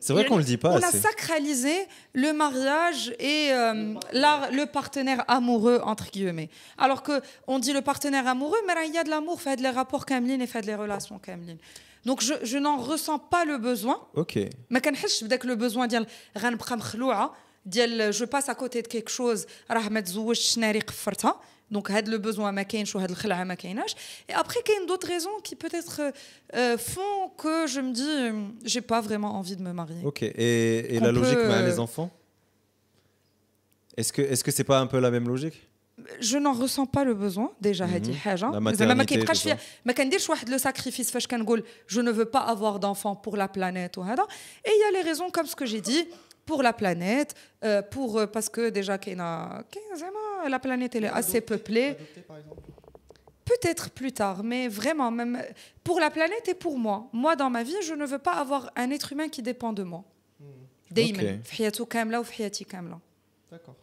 [0.00, 1.00] C'est vrai qu'on le dit pas on a assez.
[1.08, 1.76] sacralisé
[2.24, 6.48] le mariage et euh, la- le partenaire amoureux entre guillemets
[6.84, 7.14] alors que
[7.52, 10.40] on dit le partenaire amoureux mais il y a de l'amour fait les rapports كاملين
[10.42, 11.58] et fait les relations كاملين
[12.04, 14.38] donc je, je n'en ressens pas le besoin Ok.
[14.70, 16.06] ما كنحسش بداك لو بوزوان ديال
[16.38, 17.34] غنبقى مخلوعه
[17.66, 21.40] ديال جو باس كوتي دو كيك شوز راه ما تزوجتش ناري قفرتها
[21.70, 23.94] دونك هاد لو بوزوان ما كاينش وهاد الخلعه ما كايناش
[24.30, 26.00] et après كاين دوت raisons qui peut-être
[26.54, 30.22] euh, font que je me dis euh, j'ai pas vraiment envie de me marier Ok.
[30.22, 32.10] Et, et Qu'on la logique peut, mais euh, les enfants
[33.98, 35.58] Est-ce que est-ce que c'est pas un peu la même logique
[36.20, 39.42] je n'en ressens pas le besoin déjà هادي حاجه La زعما ما maternité, كيبقاش tout
[39.42, 39.60] فيها ça.
[39.84, 43.48] ما كنديرش واحد لو ساكريفيس فاش كنقول je ne veux pas avoir d'enfant pour la
[43.48, 44.26] planète وهذا
[44.64, 46.04] et il y a les raisons comme ce que j'ai dit
[46.46, 51.04] pour la planète euh, pour euh, parce que déjà كاينه كاين زعما la planète elle
[51.04, 52.62] est assez peuplée Adopté, par exemple.
[53.44, 55.34] peut-être plus tard mais vraiment même
[55.84, 58.62] pour la planète et pour moi moi dans ma vie je ne veux pas avoir
[58.76, 60.02] un être humain qui dépend de moi
[60.90, 61.46] دايما Ok.
[61.46, 62.98] في حياته كامله وفي حياتي كامله
[63.52, 63.76] D'accord.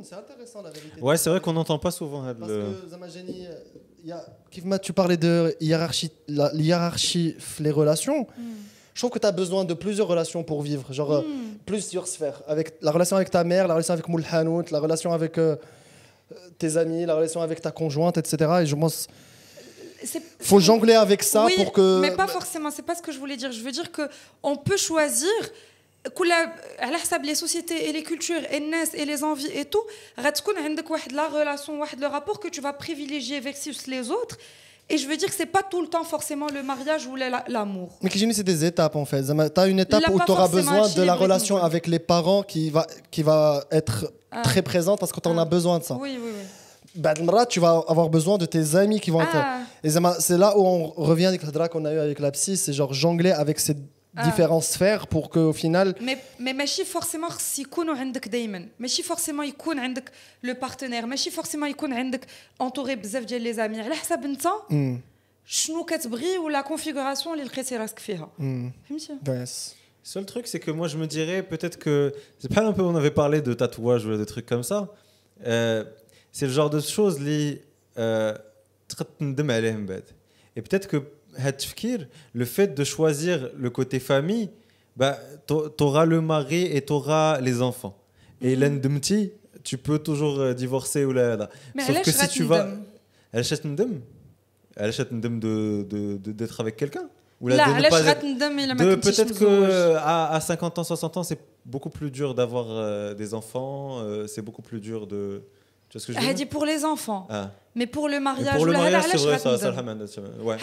[0.00, 0.04] Hmm.
[0.08, 1.00] c'est intéressant la vérité.
[1.00, 2.24] Ouais, c'est vrai qu'on n'entend pas souvent.
[2.24, 3.46] hein, Parce le- que Zamajani,
[4.02, 8.26] il y a Kifma, tu parlais de hiérarchie, la hiérarchie les relations.
[8.94, 11.22] Je trouve que tu as besoin de plusieurs relations pour vivre, genre euh,
[11.64, 12.42] plusieurs sphères.
[12.48, 15.56] Avec la relation avec ta mère, la relation avec Moul Hanout, la relation avec euh,
[16.32, 18.36] euh, tes amis, la relation avec ta conjointe, etc.
[18.62, 19.06] Et je pense
[20.02, 22.00] C'est- faut jongler avec ça oui, pour que.
[22.00, 24.02] mais pas forcément c'est pas ce que je voulais dire je veux dire que
[24.42, 25.30] on peut choisir
[26.13, 26.31] كل
[26.79, 29.85] على حسب les sociétés et les cultures et الناس et les envies et tout
[30.19, 34.37] غتكون عندك واحد la relation واحد le rapport que tu vas privilégier versus les autres
[34.93, 37.43] et je veux dire que c'est pas tout le temps forcément le mariage ou la-
[37.55, 39.23] l'amour Mais Kijini, c'est des étapes en fait.
[39.55, 41.23] Tu as une étape Il a où pas tu auras forcément besoin de la équilibré
[41.25, 41.71] relation ton rôle.
[41.71, 43.39] avec les parents qui va, qui va
[43.79, 43.97] être
[44.31, 44.43] Ah.
[44.49, 45.43] très présente parce que tu en Ah.
[45.45, 45.95] as besoin de ça.
[46.05, 46.45] oui oui oui
[46.95, 49.35] بعد المرات, tu vas avoir besoin de tes amis qui vont être.
[49.35, 49.59] Ah.
[49.83, 50.79] Et زعما, c'est là où on
[51.11, 53.73] revient avec le drap qu'on a eu avec la psy, c'est genre jongler avec ces
[53.73, 53.81] Ah.
[54.23, 55.95] différentes sphères pour qu'au final.
[56.01, 60.11] mais mais ماشي forcément خص يكونوا عندك دائما ماشي forcément يكون عندك
[60.43, 62.25] لو بارتنير ماشي forcément يكون عندك
[62.63, 64.99] entouré بزاف ديال لي زامي على حسب انت Hmm,
[65.45, 69.75] شنو كتبغي ولا كونفيغوراسيون اللي لقيتي راسك فيها hmm, فهمتي yes.
[70.13, 72.13] Seul truc, c'est que moi, je me dirais peut-être que.
[72.41, 74.79] C'est pas un peu, on avait parlé de tatouage ou des trucs comme ça.
[75.47, 75.83] Euh,
[76.31, 77.57] c'est le genre de choses li,
[77.97, 78.37] euh,
[78.89, 80.03] تقد تندم عليهم بعد.
[80.57, 81.03] Et peut-être que هاد التفكير,
[82.32, 84.50] le fait de choisir le côté famille,
[84.96, 87.96] bah, tu auras le mari et tu auras les enfants.
[88.40, 89.32] Et l'endemti,
[89.64, 91.48] tu peux toujours euh, divorcer ou là.
[91.74, 92.68] Mais Sauf que si tu vas.
[93.32, 94.00] Elle achète une dame
[94.76, 97.08] Elle achète une dame d'être avec quelqu'un
[98.96, 103.14] peut-être que euh, à, à 50 ans, 60 ans, c'est beaucoup plus dur d'avoir euh,
[103.14, 105.42] des enfants, c'est beaucoup plus dur de,
[105.90, 107.26] tu vois ce que je veux dire pour les enfants.
[107.30, 107.50] Ah.
[107.74, 110.56] Mais pour le mariage, pour le mariage, c'est vrai, ça, ça, ouais.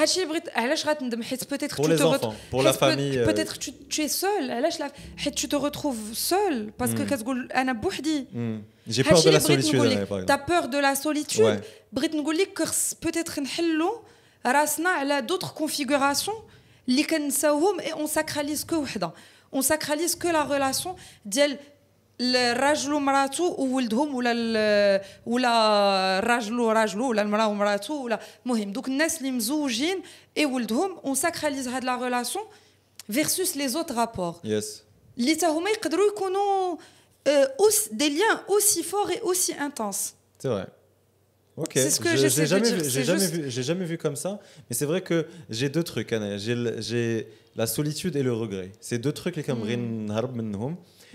[1.45, 3.17] peut-être pour les enfants, pour la famille.
[3.17, 3.25] Euh.
[3.25, 4.51] Peut-être tu, tu es seul,
[5.35, 7.05] tu te retrouves seul parce que mm.
[7.05, 8.27] qu'est-ce que Anna Bouhdi.
[8.33, 8.57] Mm.
[8.87, 10.07] J'ai peur de la solitude.
[10.25, 11.61] T'as peur de la solitude.
[11.93, 12.53] Brit Ngoulik,
[12.99, 14.03] peut-être un Nhello,
[14.43, 16.35] Rasna, elle a d'autres configurations.
[16.87, 18.75] Liken Saoum, et on sacralise que
[19.51, 21.57] On sacralise que la relation d'elle.
[22.20, 29.18] الراجل ومراته وولدهم ولا ال- ولا الراجل وراجلو ولا المراه ومراته ولا المهم دوك الناس
[29.18, 30.02] اللي مزوجين
[30.38, 32.40] اي ولدهم on sacralise هاد la relation
[33.12, 34.64] versus les autres rapports Yes.
[35.18, 36.76] اللي تا هما يقدروا يكونوا
[37.28, 37.30] euh,
[37.62, 40.66] aussi- des liens aussi forts et aussi intenses C'est vrai.
[41.56, 41.72] Ok.
[41.74, 43.50] C'est ce que Je- j'essaie j'ai de jamais, dire, vu, j'ai c'est jamais juste- vu,
[43.54, 44.32] j'ai jamais vu comme ça.
[44.66, 45.18] Mais c'est vrai que
[45.56, 46.10] j'ai deux trucs.
[46.16, 46.30] Anna.
[46.44, 47.06] J'ai, le- j'ai
[47.60, 48.68] la solitude et le regret.
[48.86, 49.46] C'est deux trucs les Mm.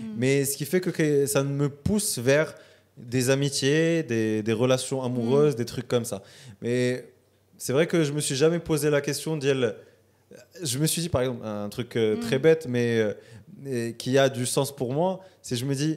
[0.00, 0.20] نهرب منهم.
[0.20, 2.54] Mais ce qui fait que, que ça me pousse vers
[2.96, 6.22] des amitiés, des, des relations amoureuses, des trucs comme ça.
[6.62, 7.04] Mais
[7.56, 9.74] c'est vrai que je me suis jamais posé la question d'elle.
[10.62, 13.12] Je me suis dit par exemple un truc euh, très bête, mais euh,
[13.74, 15.10] et qui a du sens pour moi,
[15.42, 15.94] c'est je me dis.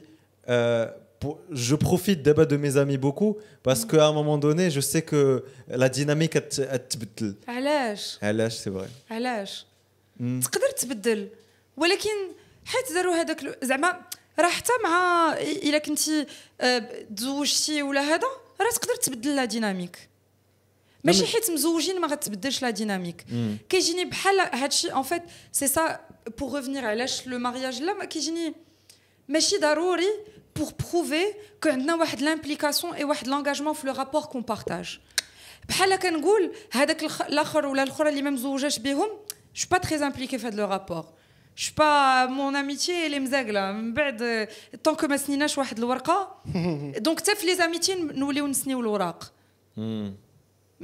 [0.48, 0.86] euh,
[1.20, 5.02] pour- je profite d'abord de mes amis beaucoup parce qu'à un moment donné, je sais
[5.10, 5.44] que
[5.82, 6.50] la dynamique est
[6.90, 7.34] تبدل.
[7.48, 8.88] علاش علاش c'est vrai.
[9.10, 9.66] علاش
[10.20, 10.40] Mm.
[10.44, 11.28] تقدر تبدل
[11.76, 12.16] ولكن
[12.67, 14.01] حيت داروا هذاك زعما
[14.39, 16.25] راه حتى مع إلا كنتي
[16.61, 18.27] آه، تزوجتي ولا هذا
[18.61, 20.09] راه تقدر تبدل لا ديناميك.
[21.03, 23.25] ماشي مي- حيت مزوجين ما غتبدلش لا ديناميك.
[23.69, 25.99] كيجيني بحال هادشي ان فيت سي سا
[26.39, 28.53] بور ريفينير علاش لو مارياج لا ما كيجيني
[29.27, 30.09] ماشي ضروري
[30.55, 31.25] بور بروفي
[31.63, 34.99] كو عندنا واحد لامبليكاسيون اي واحد لانجاجمون في لو رابور كون بارتاج
[35.69, 39.09] بحال كنقول هذاك الآخر ولا الأخرى اللي ما مزوجاش بهم
[39.55, 41.05] جو با تري امبليكي في هذا لو رابور
[41.58, 44.48] جو با مون اميتي اللي مزاقله من بعد
[44.84, 46.28] طونك ما سنيناش واحد الورقه
[46.98, 49.32] دونك حتى في لي زاميتي نوليو نسنيو الوراق
[49.78, 50.10] Mm.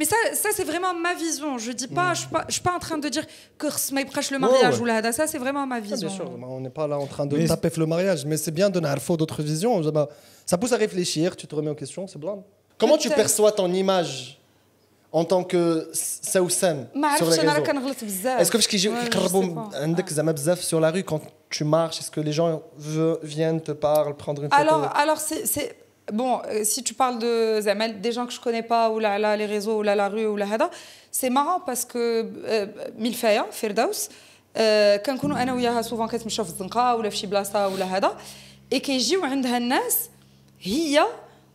[0.01, 1.51] Mais ça, ça c'est vraiment ma vision.
[1.67, 3.25] Je dis pas, je suis pas, je suis pas en train de dire
[3.61, 4.83] que ما يبقاش le Ouais, mariage ouais.
[4.83, 5.13] ou la hada.
[5.13, 6.09] Ça c'est vraiment ma Ah, vision.
[6.09, 8.55] bien sûr, on n'est pas là en train de Mais- taper le mariage, mais c'est
[8.61, 9.75] bien de n'arriver d'autres visions.
[9.97, 10.09] Bah,
[10.51, 12.39] Ça pousse à réfléchir, tu te remets en question, c'est blanc.
[12.81, 13.23] Comment tu Peut-être.
[13.23, 14.15] perçois ton image
[15.13, 15.91] en tant que
[16.33, 18.41] Saoussam ما sur les عرفتش انا راه réseaux كنغلط بزاف.
[18.43, 19.77] Est-ce que parce qu'ils Ouais, je يقربوا sais pas.
[19.77, 23.61] عندك زعما بزاف sur la rue quand tu marches Est-ce que les gens ve- viennent
[23.61, 25.73] te parlent, prendre une photo Alors, alors c'est, c'est-
[26.21, 27.33] bon, euh, si tu parles de
[27.67, 30.09] Zamel, des gens que je connais pas ou là, là les réseaux ou là la
[30.15, 30.69] rue ou là hada,
[31.19, 32.03] c'est marrant parce que
[32.99, 34.09] ملفايا فردوس
[34.57, 38.17] آه، كنكونوا انا وياها سوفون كتمشاو في الزنقه ولا في شي بلاصه ولا هذا
[38.73, 39.97] اي كيجيو عندها الناس
[40.61, 41.03] هي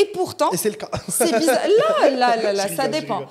[0.00, 0.90] Et pourtant, Et c'est le cas.
[1.08, 1.66] c'est bizarre.
[1.80, 3.22] Là, là, là, là, Je ça rigole, je dépend.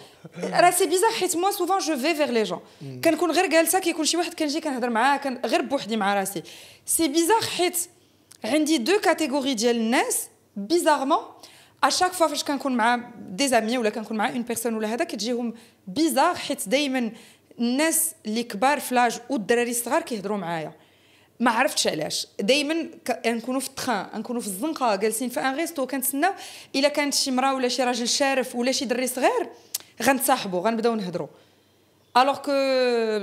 [0.53, 2.61] راه سي بيزار حيت moi souvent je vais vers les gens
[3.03, 5.39] كنكون غير جالسه كيكون شي واحد كنجي كنهضر معاه كن...
[5.45, 6.43] غير بوحدي مع راسي
[6.85, 7.77] سي بيزار حيت
[8.43, 11.17] عندي دو كاتيجوري ديال الناس بيزارمون
[11.85, 15.03] à chaque fois فاش كنكون مع دي زامي ولا كنكون مع اون بيرسون ولا هذا
[15.03, 15.53] كتجيهم
[15.87, 17.11] بيزار حيت دائما
[17.59, 20.73] الناس اللي كبار في لاج والدراري الصغار كيهضروا معايا
[21.42, 22.26] ما عرفتش علاش.
[22.40, 22.74] دائما
[23.26, 26.32] نكونوا في التخان نكونوا في الزنقة جالسين في ان ريستو كنتسناو
[26.76, 29.46] إلا كانت شي مراه ولا شي راجل شارف ولا شي دري صغير
[30.02, 31.26] غنتصاحبوا غنبداو نهضروا
[32.16, 32.52] الوغ كو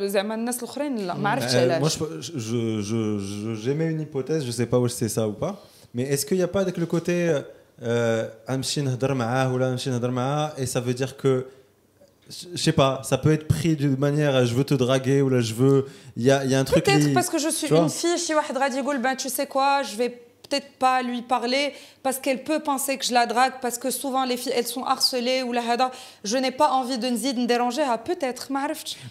[0.08, 1.98] زعما الناس الأخرين لا ما عرفتش Euh, moi, علاش
[2.36, 5.54] je- j'émets une hypothèse, je sais pas où c'est ça ou pas,
[5.96, 7.16] mais est-ce qu'il n'y a pas avec le côté
[7.84, 11.44] euh, أمشي نهضر معاه ولا نمشي نهضر معاه et ça veut dire que
[12.30, 15.42] je sais pas, ça peut être pris d'une manière je veux te draguer ou là
[15.42, 15.86] je veux.
[16.16, 16.86] Il y a, un truc.
[16.86, 18.34] Peut-être parce que je suis une fille, je suis
[19.00, 20.10] ben, tu sais quoi, je vais
[20.50, 24.26] peut-être pas lui parler parce qu'elle peut penser que je la drague, parce que souvent
[24.26, 25.92] les filles elles sont harcelées ou la hada.
[26.24, 28.50] Je n'ai pas envie de me déranger, ah, peut-être,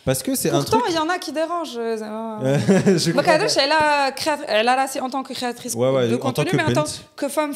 [0.04, 0.80] Parce que c'est un truc.
[0.80, 1.76] Pourtant, il y en a qui dérangent.
[1.76, 2.58] Euh, euh.
[2.98, 4.38] je Donc, elle a, créat...
[4.46, 6.78] elle a là, en tant que créatrice ouais, ouais, de en contenu, tant que mais
[6.78, 7.52] en tant que femme.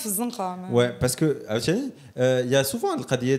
[0.70, 3.38] Ouais, parce que, ah, euh, il euh, y a souvent le qadiyé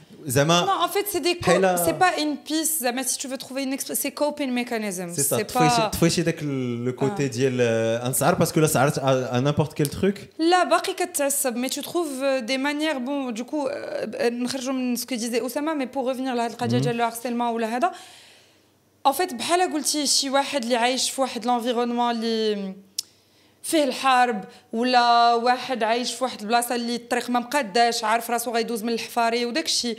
[0.26, 2.80] زعما Non, en fait, c'est des co- Kayla- c'est pas une piste.
[2.82, 5.08] زعما si tu veux trouver une expression, c'est coping mechanism.
[5.14, 5.90] C'est ça, C'est تفايشي pas.
[5.92, 9.74] تفايشي داك le côté ديال euh, انصار parce que là ça arrête à, à n'importe
[9.74, 10.16] quel truc.
[10.38, 14.96] لا باقي كتعصب mais tu trouves euh, des manières bon du coup euh, نخرجوا من
[14.96, 17.90] ce que disait Osama mais pour revenir لهاد القضيه ديال لو harcèlement ولا هذا
[19.08, 22.74] en fait بحال قلتي شي واحد اللي عايش في واحد لونفيرونمون اللي
[23.63, 24.43] فيه الحرب
[24.73, 29.45] ولا واحد عايش في واحد البلاصة اللي الطريق ما مقاداش عارف راسو غيدوز من الحفاري
[29.45, 29.97] وداك الشيء.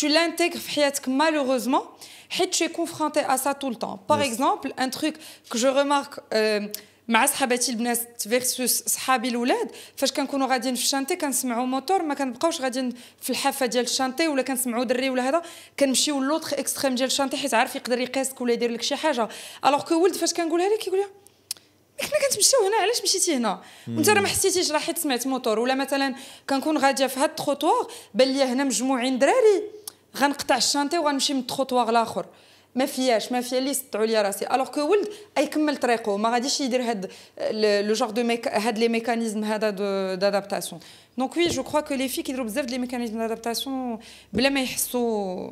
[0.00, 1.82] Tu l'intègres في حياتك malheureusement
[2.30, 3.98] حيت tu es confronté à ça tout le temps.
[4.08, 4.26] Par Yes.
[4.32, 5.14] exemple un truc
[5.50, 6.68] que je remarque euh,
[7.08, 12.60] مع صحاباتي البنات فيرسوس صحابي الاولاد فاش كنكونوا غاديين في الشانتي كنسمعوا موتور ما كنبقاوش
[12.60, 15.42] غاديين في الحافة ديال الشانتي ولا كنسمعوا دري ولا هذا.
[15.80, 19.28] كنمشيو لوطخ اكستريم ديال الشانتي حيت عارف يقدر يقيسك ولا يدير لك شي حاجة.
[19.66, 21.06] الوغ كو ولد فاش كنقولها لك كيقول لي
[22.02, 25.74] حنا كنتمشاو هنا علاش مشيتي هنا؟ وانت راه ما حسيتيش راه حيت سمعت موتور ولا
[25.74, 26.14] مثلا
[26.50, 29.62] كنكون غادية في هاد التروطوار بان لي هنا مجموعين دراري
[30.16, 32.26] غنقطع الشانتي وغنمشي من التروطوار الآخر
[32.74, 34.46] ما فياش ما فيها اللي يسطعوا لي راسي.
[34.54, 37.10] الوغ كو ولد يكمل طريقه ما غاديش يدير هاد
[37.86, 39.70] لو جور دو هاد لي ميكانيزم هذا
[40.14, 40.80] دادابتاسيون
[41.18, 43.98] دونك وي جو كخوا كو لي في كيديروا بزاف ديال لي ميكانيزم دادابتاسيون
[44.32, 45.50] بلا ما يحسوا.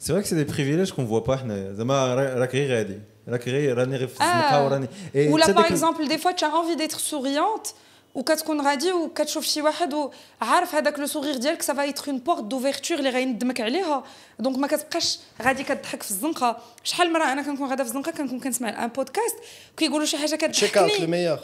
[0.00, 2.98] C'est vrai que c'est des privilèges qu'on voit pas حنايا زعما را- راك غير غادي.
[3.28, 6.32] راك غير راني غير في الزنقه وراني et ولا تصدق باغ ال- اكزومبل دي فوا
[6.32, 7.68] tu as envie d'être souriante
[8.14, 12.98] وكتكون غادي وكتشوف شي واحد وعارف هذاك لو سوغير ديالك سافا يتر اون بورت دوفيرتور
[12.98, 14.04] اللي غيندمك عليها
[14.38, 18.40] دونك ما كتبقاش غادي كتضحك في الزنقه شحال مره أنا كنكون غادا في الزنقه كنكون
[18.40, 19.36] كنسمع ان بودكاست
[19.74, 21.38] وكيقولوا شي حاجة تشيك اوت لو كتضحكني ميور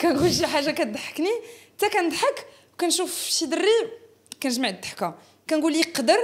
[0.00, 1.30] كنقول شي حاجة كتضحكني
[1.76, 3.68] حتى كنضحك وكنشوف شي دري
[4.42, 5.14] كنجمع الضحكه
[5.50, 6.18] كنقول يقدر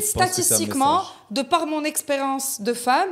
[0.00, 3.10] statistiquement, de par mon expérience de femme,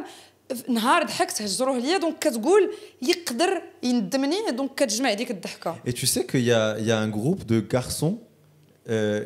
[5.87, 8.19] et tu sais qu'il y, a un groupe de garçons,
[8.90, 9.25] euh,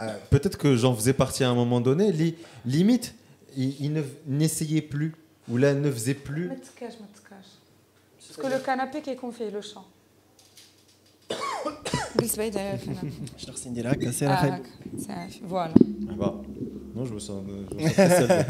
[0.00, 2.12] euh, peut-être que j'en faisais partie à un moment donné,
[2.64, 3.14] limite,
[3.56, 5.12] ils n'essayaient plus,
[5.48, 6.48] ou là, ne faisaient plus.
[6.48, 9.86] Parce que le canapé qui est confié, le champ.
[11.65, 14.61] لو شون جلس بعيد على الكنابي شنو خصني ندير هكا سير آه، اخي هاك.
[14.99, 15.73] صافي فوالا
[16.19, 16.33] Bah,
[16.95, 18.45] non, je me sens, je me sens très seul.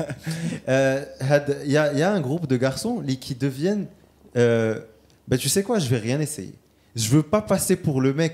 [0.68, 3.88] Euh, had- Il y, a- il y a un groupe de garçons li- qui deviennent.
[4.36, 4.80] euh,
[5.28, 6.56] bah, tu sais quoi, je vais rien essayer.
[7.04, 8.34] Je veux pas passer pour le mec.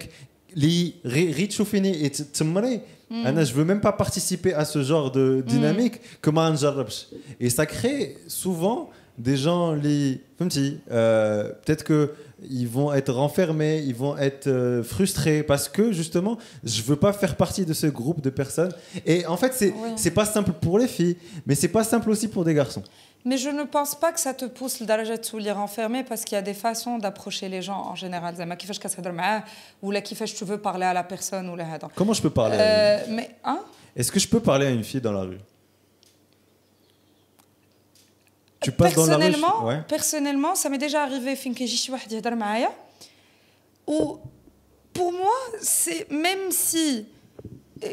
[0.63, 0.77] Li
[1.15, 2.69] ri- ri tchoufini et tsemre.
[3.27, 5.95] Anna, je veux même pas participer à ce genre de dynamique.
[6.23, 6.97] Comment un jarrabch.
[7.43, 8.03] Et ça crée
[8.41, 8.79] souvent
[9.27, 10.19] des gens li.
[10.39, 11.99] فهمتي, euh, Peut-être que
[12.59, 17.13] ils vont être renfermés, ils vont être euh, frustrés parce que justement, je veux pas
[17.13, 18.73] faire partie de ce groupe de personnes.
[19.05, 19.93] Et en fait, c'est Ouais.
[19.95, 22.83] c'est pas simple pour les filles, mais c'est pas simple aussi pour des garçons.
[23.25, 26.39] Mais je ne pense pas que ça te pousse لدرجة تولي renfermé parce qu'il y
[26.39, 29.43] a des façons d'approcher les gens en général زعما كيفاش كتهضر معاه
[29.81, 32.61] ولا كيفاش tu veux parler à la personne ولا هذا Comment je peux parler à
[32.61, 35.39] Euh, mais hein une- Est-ce que je peux parler à une fille dans la rue
[38.61, 39.81] Tu passes dans la rue personnellement je- ouais.
[39.95, 42.69] personnellement ça m'est déjà arrivé فين كيجي شي واحد يهضر معايا
[43.87, 44.15] و
[44.97, 47.05] pour moi c'est même si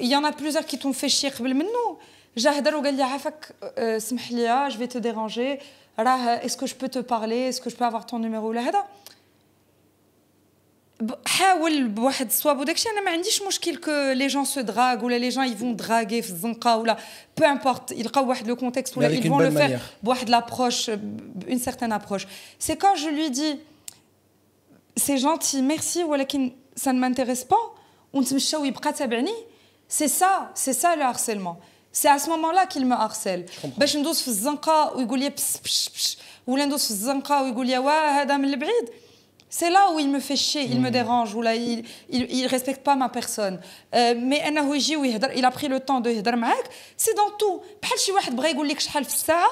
[0.04, 1.96] il y en a plusieurs qui t'ont fait chier قبل منه
[2.36, 5.58] جا هدر وقال لي عافاك آه، سمح لي je vais te déranger
[5.98, 8.60] راه est-ce que je peux te parler est-ce que je peux avoir ton numéro ولا
[8.60, 8.84] هذا ب-
[11.26, 15.28] حاول بواحد الصواب وداكشي انا ما عنديش مشكل كو لي جون سو دراغ ولا لي
[15.28, 16.96] جون يفون دراغي في الزنقه ولا
[17.38, 19.68] بو امبورت يلقاو واحد لو كونتكست ولا Mais avec ils une vont le bonne faire
[19.70, 19.80] manière.
[20.04, 20.90] بواحد l'approche
[21.48, 22.26] une certaine approche
[22.58, 23.56] c'est quand je lui dis
[24.96, 27.78] c'est gentil merci ولكن ça ne m'intéresse pas
[28.12, 29.34] ونتمشى ويبقى تابعني
[29.98, 31.56] c'est ça c'est ça le harcèlement
[31.92, 33.44] c'est à ce moment-là qu'il me harcèle
[33.78, 37.78] باش ندوز في الزنقه ويقول لي بس بش بش ولا ندوز في الزنقه ويقول لي
[37.78, 38.90] واه هذا من البعيد
[39.48, 42.46] c'est là où il me fait chier, il me dérange, ou là, il, il, il
[42.46, 43.60] respecte pas ma personne.
[43.94, 46.64] Euh, mais أنه يجي ويهدر, il a pris le temps de يهدر معاك,
[46.96, 47.62] c'est dans tout.
[47.82, 49.50] بحال شي واحد بغى يقول لك شحال في الساعة,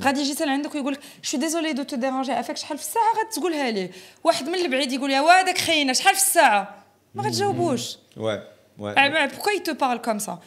[0.00, 2.84] غادي يجي سال عندك ويقول لك je suis désolé de te déranger, عافاك شحال في
[2.84, 3.90] الساعة غادي تقولها ليه.
[4.24, 7.96] واحد من البعيد يقول لها واه داك خاينة شحال في الساعة؟ ما غاتجاوبوش.
[8.16, 8.40] Ouais,
[8.78, 8.94] ouais.
[8.96, 10.38] Ah ben, pourquoi il te parle comme ça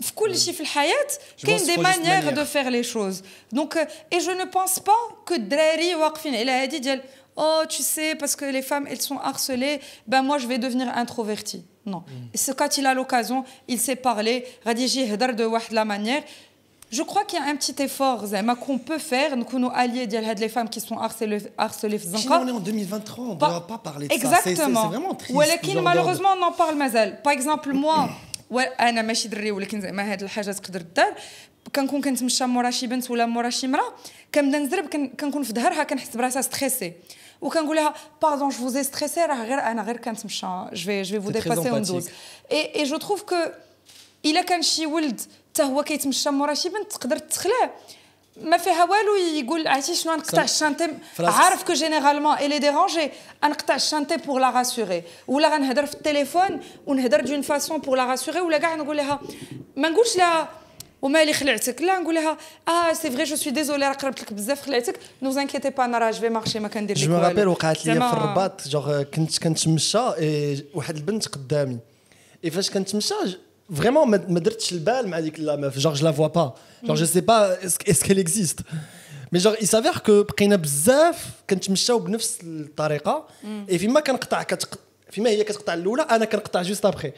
[0.00, 1.06] في كل شيء في الحياة
[1.46, 2.34] كاين pense des faut juste manières manière.
[2.34, 3.84] de faire les choses donc euh,
[4.14, 7.02] et je ne pense pas que الدراري واقفين على هذه ديال
[7.36, 9.78] oh tu sais parce que les femmes elles sont harcelées
[10.12, 11.58] ben moi je vais devenir introverti
[11.92, 12.00] non
[12.42, 13.38] c'est quand il a l'occasion
[13.72, 14.36] il sait parler
[14.66, 16.22] غادي يجي يهدر de واحد la manière
[16.98, 20.24] je crois qu'il y a un petit effort زعما qu'on peut faire نكونوا alliés ديال
[20.24, 23.34] هاد les femmes qui sont harcelées harcelées في Sinon, الزنقة on est en 2023, on
[23.34, 24.18] ne Pas- doit pas parler de ça.
[24.18, 24.82] C'est- C'est Exactement.
[24.82, 25.34] c'est vraiment triste.
[25.36, 28.06] ولكن genre malheureusement on en parle مازال باغ اكزومبل موا
[28.80, 31.14] انا ماشي دري ولكن زعما هاد الحاجه تقدر دار
[31.76, 33.82] كنكون كنتمشى مورا شي بنت ولا مورا شي مرا
[34.34, 36.92] كنبدا نزرب كن- كنكون في ظهرها كنحس براسها ستريسي
[37.40, 41.32] وكنقول لها باردون جو فوز ستريسي راه غير انا غير كنتمشى جو في جو في
[41.32, 42.52] فو C'est très ديباسي وندوز empathique.
[42.52, 43.36] اي اي جو تروف كو
[44.24, 45.20] الا كان شي ولد
[45.52, 47.70] حتى هو كيتمشى مورا شي بنت تقدر تخلع
[48.36, 53.10] ما فيها والو يقول عرفتي شنو نقطع الشانتي فراس- عارف كو جينيرالمون الي ديرونجي
[53.44, 58.40] نقطع الشانتي بور لا راسوري ولا غنهضر في التليفون ونهضر دون فاسون بور لا راسوري
[58.40, 59.20] ولا كاع نقول لها
[59.76, 60.48] ما نقولش لها
[61.01, 61.81] ومالي خلعتك.
[61.81, 64.99] لا نقول لها آه سي فري جو سوي ديزولي راه قربت لك بزاف خلعتك.
[65.21, 67.27] نو انكيتي با أنا راه جو في مارشي ما كندير لك جو والو.
[67.27, 69.97] رابيل وقعت لي في الرباط جوغ كنت كنتمشى
[70.73, 71.77] واحد البنت قدامي.
[72.45, 73.15] اي فاش كنتمشى
[73.75, 77.05] فريمون ما درتش البال مع ديك لا ميف جوغ جو لا فوا با جوغ جو
[77.05, 78.59] سي با اسك كيل اكزيست
[79.31, 83.27] مي جوغ يسافير كو بقينا بزاف كنتمشاو بنفس الطريقة.
[83.69, 84.79] اي فيما كنقطع كتق...
[85.11, 87.11] فيما هي كتقطع الأولى أنا كنقطع جوست ابخي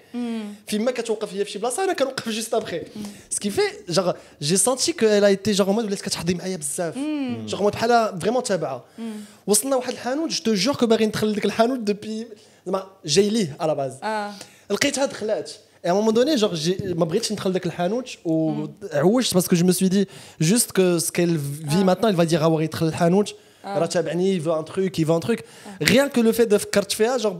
[0.67, 2.82] فيما كتوقف هي في شي بلاصة أنا كنوقف جوست ابخي
[3.30, 6.97] سكي في جاغ جي سانتي كو الا ايتي جاغ مود ولات كتحضي معايا بزاف
[7.45, 8.86] جاغ بحال فريمون تابعه
[9.47, 12.28] وصلنا واحد الحانوت جو جور كو باغي ندخل لديك الحانوت دوبي
[12.65, 13.99] زعما جاي ليه على باز
[14.71, 15.52] لقيتها دخلات
[15.84, 16.54] Et à un moment donné, genre,
[16.97, 18.67] ma bride, je suis hanout ou
[19.34, 20.06] parce que je me suis dit
[20.39, 23.30] juste que ce qu'elle vit maintenant, elle va dire ah, hanout.
[23.65, 25.43] Il veut un truc, il veut un truc.
[25.80, 27.39] Rien que le fait de faire genre,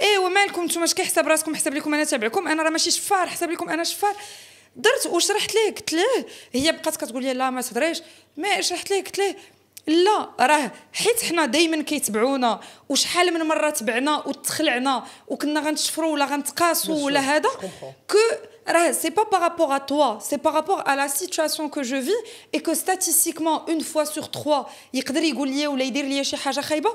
[0.00, 2.48] إيه ومالكم نتوما؟ اش كيحسب راسكم حسب لكم أنا تابعكم.
[2.48, 4.16] أنا راه ماشي شفار حسب لكم أنا شفار.
[4.76, 6.26] درت وشرحت ليه قلت ليه.
[6.52, 8.02] هي بقات كتقول لي لا ما تهضريش
[8.36, 9.36] ما شرحت ليه قلت ليه.
[9.86, 12.60] لا راه حيت حنا دائما كيتبعونا.
[12.88, 17.48] وشحال من مرة تبعنا وتخلعنا وكنا غنتشفروا ولا غنتقاسوا ولا هذا
[18.10, 18.18] كو
[18.68, 22.12] راه سي با بارابور ا توا سي بارابور ا لا سيتواسيون كو جو في
[22.54, 26.60] اي كو ستاتيستيكمون اون فوا سور تخوا يقدر يقول لي ولا يدير لي شي حاجة
[26.60, 26.94] خايبة.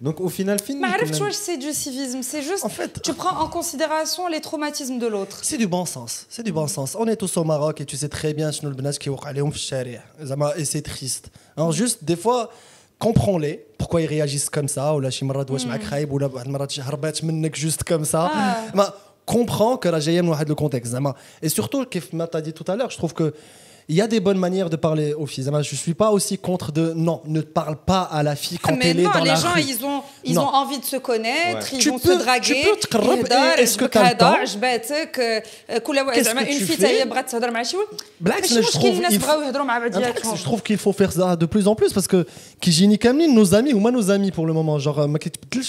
[0.00, 0.80] Donc au final, film.
[0.80, 2.22] Mais tu vois, c'est du civisme.
[2.22, 2.64] C'est juste.
[2.64, 2.70] En
[3.02, 5.40] tu prends en considération les traumatismes de l'autre.
[5.42, 6.26] C'est du bon sens.
[6.30, 6.96] C'est du bon sens.
[6.98, 8.50] On est tous au Maroc et tu sais très bien
[8.92, 9.12] ce qui est
[10.56, 11.30] et c'est triste.
[11.56, 12.50] Alors juste des fois
[12.98, 17.50] comprends-les pourquoi ils réagissent comme ça ou la chimra de ma khaib ou la hmm.
[17.54, 18.30] juste comme ça.
[18.32, 18.94] Ah.
[19.26, 20.96] Comprends que la JM le contexte.
[21.40, 23.32] Et surtout, comme tu as dit tout à l'heure, je trouve que
[23.90, 25.42] il y a des bonnes manières de parler aux filles.
[25.44, 28.76] Je ne suis pas aussi contre de non, ne parle pas à la fille quand
[28.76, 29.56] mais elle non, est dans les gens.
[29.56, 32.62] Ils ont, ils ont envie de se connaître, ils tu vont peux, se draguer.
[32.80, 34.46] Tu peux te Est-ce que euh, euh, tu as le temps Une
[36.66, 36.76] fille,
[38.62, 42.24] je trouve, ah, je trouve qu'il faut faire ça de plus en plus parce que
[42.60, 45.08] Kijini Kamlin, nos amis ou moi nos amis pour le moment, genre, euh,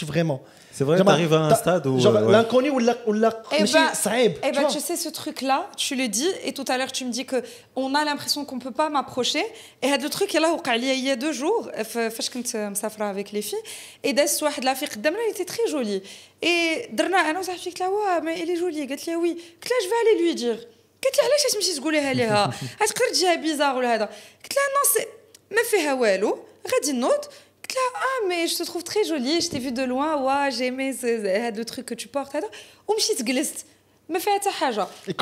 [0.06, 0.44] vraiment.
[0.81, 1.99] C'est vrai, Genre, t'arrives à un t'as- stade où.
[1.99, 2.33] Genre, euh, ouais.
[2.33, 2.95] l'inconnu ou la.
[3.07, 4.71] ou la- Eh ماشي ben, صعيب, Eh tu ben, vois.
[4.71, 7.37] tu sais, ce truc-là, tu le dis, et tout à l'heure, tu me dis que
[7.77, 9.45] on a l'impression qu'on peut pas m'approcher.
[9.83, 12.57] Et هذا le truc, là, وقع لي il y a deux jours, ف- فاش كنت
[12.57, 13.65] مسافرة avec les filles,
[14.07, 16.03] et دازت واحد لا في قدامنا, elle était très jolie.
[16.47, 19.71] Et درنا انا وصاحبتي قلت لها واه mais elle est jolie قالت لي oui قلت
[19.71, 20.65] لها je vais aller lui dire
[21.05, 22.51] قالت لي علاش تمشي تقوليها ليها
[22.87, 24.05] تقدر تجيها بيزار ولا هذا
[24.43, 25.07] قلت لها non c'est
[25.51, 26.39] ما فيها والو
[26.75, 27.25] غادي نوض
[27.72, 29.42] قلت لها آه mais je te trouve très jolie.
[29.42, 30.12] Je t'ai vu de loin.
[30.26, 32.36] Ouais j'ai aimé هذا le truc que tu portes.
[32.36, 32.50] هذا
[32.88, 33.66] ومشيت جلست
[34.10, 35.16] ما فيها حتى حاجة accepte-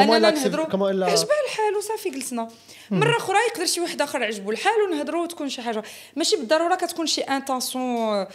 [0.46, 0.66] نهضروا-
[1.12, 2.48] عجبها الحال وصافي جلسنا
[2.92, 5.84] مره أخرى يقدر شي واحد اخر عجبو الحال ونهضروا وتكون شي حاجة
[6.16, 8.26] ماشي بالضروره كتكون شي انتونسيون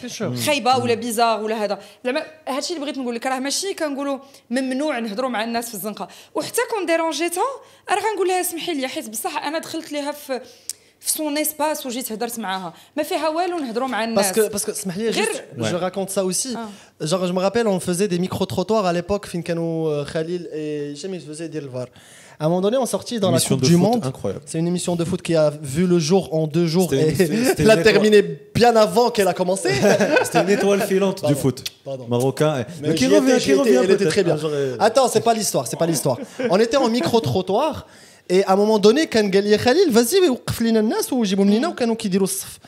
[0.46, 4.18] خايبه ولا بيزار ولا هذا زعما هادشي اللي بغيت نقول لك راه ماشي كنقولوا
[4.50, 7.44] ممنوع نهضروا مع الناس في الزنقه وحتى كون ديرونجيتها
[7.90, 10.40] راه غنقول لها اسمحي لي حيت بصح أنا دخلت ليها في
[11.03, 14.65] في سون اسباس وجيت هدرت معاها ما فيها والو نهضروا مع Parce الناس que, parce
[14.65, 15.65] que اسمح غير- juste, Ouais.
[15.71, 16.55] je raconte ça aussi.
[16.57, 17.05] Ah.
[17.05, 21.19] Genre, je me rappelle, on faisait des micro-trottoirs à l'époque, Finkano, euh, Khalil et jamais
[21.21, 21.87] je faisais dire le VAR.
[22.41, 24.05] À un moment donné, on sortit dans Émission la Coupe de du foot Monde.
[24.05, 24.41] incroyable.
[24.45, 27.27] C'est une émission de foot qui a vu le jour en deux jours C'était et
[27.37, 28.19] une- c'était elle a une terminé
[28.59, 29.69] bien avant qu'elle a commencé.
[30.25, 31.39] C'était une étoile filante du Pardon.
[31.43, 32.05] foot Pardon.
[32.09, 32.51] marocain.
[32.81, 34.09] Mais Mais qui j'y revient, étais, qui j'y étais, revient elle était peut-être.
[34.15, 34.35] très bien.
[34.37, 36.17] Ah, j'aurais- Attends, c'est pas l'histoire, c'est pas l'histoire.
[36.49, 37.87] On était en micro-trottoir
[38.29, 41.67] et à un moment donné, quand قال لي Khalil, vas-y, وقف لنا الناس وجيبهم لنا
[41.67, 42.59] وكانوا كيديروا الصف.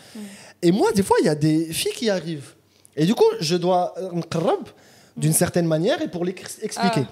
[0.64, 2.54] Et moi, des fois, il y a des filles qui arrivent.
[2.95, 4.68] Et du coup, je dois euh, نقرب
[5.18, 7.06] d'une certaine manière et pour l'expliquer.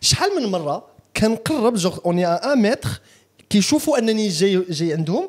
[0.00, 0.86] شحال من مرة
[1.16, 3.00] كنقرب genre on est à un mètre
[3.50, 5.28] كيشوفوا انني جاي جاي عندهم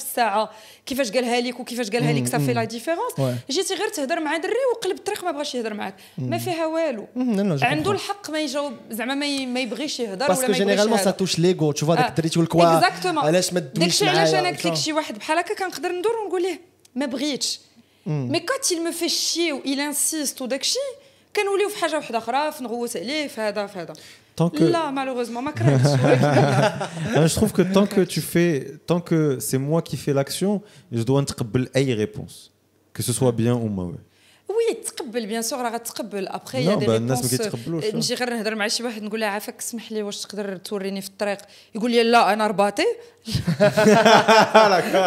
[0.01, 0.51] في الساعة.
[0.85, 3.39] كيفاش قالها لك وكيفاش قالها لك صافي لا ديفيرونس.
[3.49, 5.95] جيتي غير تهضر مع دري وقلب الطريق ما بغاش يهضر معاك.
[6.17, 7.07] ما فيها والو.
[7.61, 7.91] عنده.
[7.91, 11.11] الحق ما يجاوب زعما ما يبغيش يهضر ولا ما يبغيش جينيرالمون سا.
[11.11, 12.07] توش ليغو داك آه.
[12.07, 15.37] الدري تقول لك علاش ما تدويش داكشي علاش أنا معايا قلت لك شي واحد بحال
[15.37, 16.61] هكا كنقدر ندور ونقول ليه
[16.95, 17.59] ما بغيتش
[18.05, 20.79] مي كات il me fait chier و il insiste وداكشي
[21.35, 23.93] كنوليو في حاجة واحدة أخرى في نغوت عليه في هذا في هذا
[24.40, 26.00] Tant que, لا مالوغوزمون ما كرهتش
[27.16, 30.60] Hein, je trouve que tant que tu fais, tant que c'est moi qui fais l'action,
[30.92, 32.50] je dois نتقبل أي réponse,
[32.98, 34.00] que ce soit bien ou mauvais.
[34.48, 37.84] وي تقبل بيان سور راه غتقبل ابخي يا Non, دي bah, الناس ما ريبونس كيتقبلوش.
[37.94, 41.08] نجي غير نهضر مع شي واحد نقول له عافاك اسمح لي واش تقدر توريني في
[41.08, 41.38] الطريق
[41.74, 42.84] يقول لي لا انا رباطي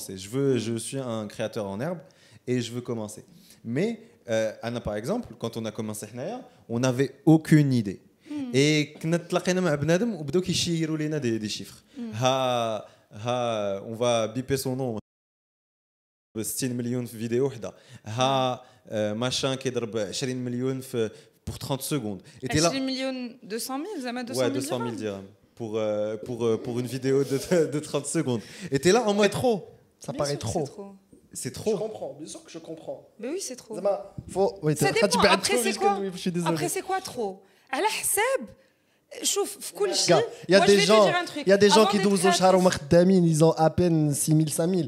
[0.07, 1.99] C'est- Je, veux, je suis un créateur en herbe
[2.47, 3.23] et je veux commencer.
[3.75, 3.89] Mais,
[4.29, 6.37] euh, Anna, par exemple, quand on a commencé Hnaya,
[6.73, 7.99] on n'avait aucune idée.
[8.53, 11.99] Et كنا تلاقينا مع بنادم وبداو كيشيروا لينا دي, دي chiffres.
[12.13, 14.99] ها ها on va biper son nom
[16.37, 17.73] 60 مليون في فيديو وحده.
[18.05, 18.61] ها
[19.15, 21.09] machin كيضرب 20 مليون في
[21.49, 22.21] pour 30 secondes.
[22.43, 24.95] Et t'es là, 20 مليون 200 000 زعما 200 ouais, 000 200 000 dirhams.
[24.97, 28.41] dirhams pour, euh, pour, euh, pour une vidéo de, de 30 secondes.
[28.71, 29.57] Et t'es là en C'est mode trop.
[29.99, 30.65] Ça Bien paraît sûr que trop.
[30.65, 30.95] c'est trop
[31.41, 31.77] c'est Je trop.
[31.77, 32.99] comprends, bien sûr que je comprends.
[33.19, 33.95] mais oui c'est trop زعما
[34.35, 35.07] faut oui, Ça t'as- dépend.
[35.07, 36.53] tu بعد Après, trop c'est jusqu'à quoi nous, je suis désolé.
[36.53, 37.31] Après, c'est quoi trop
[37.73, 38.47] على حساب
[39.23, 41.15] شوف في كل شيء Gars, Il y a Moi, je des vais te gens, dire
[41.21, 41.43] un truc.
[41.45, 43.69] il y a des gens Avant qui d'être doivent au créatrice- خدامين, ils ont à
[43.69, 44.87] peine 6 000, 5 000.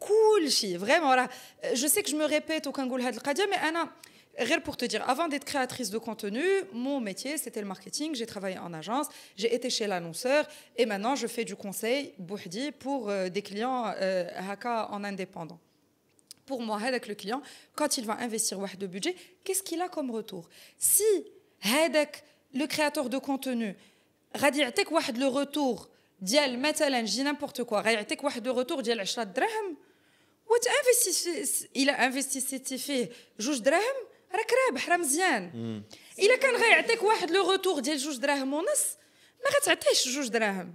[0.00, 1.28] كل شيء فريمون راه
[1.72, 3.90] جو سي que je me répète وكنقول هذه القضيه مي انا
[4.38, 8.14] غير pour te dire, avant d'être créatrice de contenu, mon métier, c'était le marketing.
[8.14, 9.06] J'ai travaillé en agence,
[9.36, 10.46] j'ai été chez l'annonceur
[10.76, 15.58] et maintenant, je fais du conseil Bouhdi pour euh, des clients euh, Haka en indépendant.
[16.44, 17.42] Pour moi, avec le client,
[17.74, 20.48] quand il va investir واحد de budget, qu'est-ce qu'il a comme retour
[20.78, 21.02] Si
[21.60, 22.22] هذاك
[22.54, 23.74] le créateur de contenu
[24.36, 25.88] غادي يعطيك واحد le retour
[26.20, 29.76] ديال مثلا je dis n'importe quoi غيعطيك واحد le retour ديال 10 دراهم
[30.53, 33.95] وتانفيستي إلا انفستيسيتي فيه جوج دراهم
[34.35, 35.51] راك رابح راه مزيان.
[36.19, 38.85] إلا كان غيعطيك واحد لو روتور ديال جوج دراهم ونص
[39.43, 40.73] ما غتعطيهش جوج دراهم.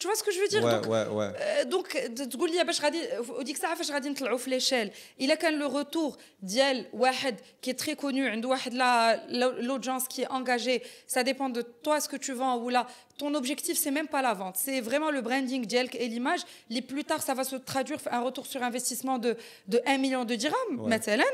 [0.00, 1.30] Tu vois ce que je veux dire Ouais, Donc, ouais, ouais.
[1.40, 1.88] euh, donc
[2.30, 4.90] تقول لي باش غادي وديك الساعه فاش غادي نطلعوا في ليشيل
[5.20, 9.16] الا كان لو روتور ديال واحد كي تري كونو عنده واحد لا
[9.62, 10.82] l'audience qui est engagée
[11.14, 12.86] ça dépend de toi ce que tu vends ou là
[13.18, 16.40] ton objectif c'est même pas la vente c'est vraiment le branding ديالك et l'image
[16.70, 19.36] les plus tard ça va se traduire في un retour sur investissement de
[19.68, 20.88] de 1 million de dirhams Ouais.
[20.94, 21.24] مثلا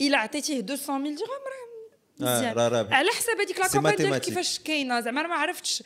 [0.00, 1.73] الا عطيتيه 200 000 درهم راه آه،
[2.18, 2.92] مزيان راه رابح.
[2.96, 4.24] على حسب هذيك لا C'est كومباني ديالك mathématique.
[4.24, 5.82] كيفاش كاينه زعما انا ما عرفتش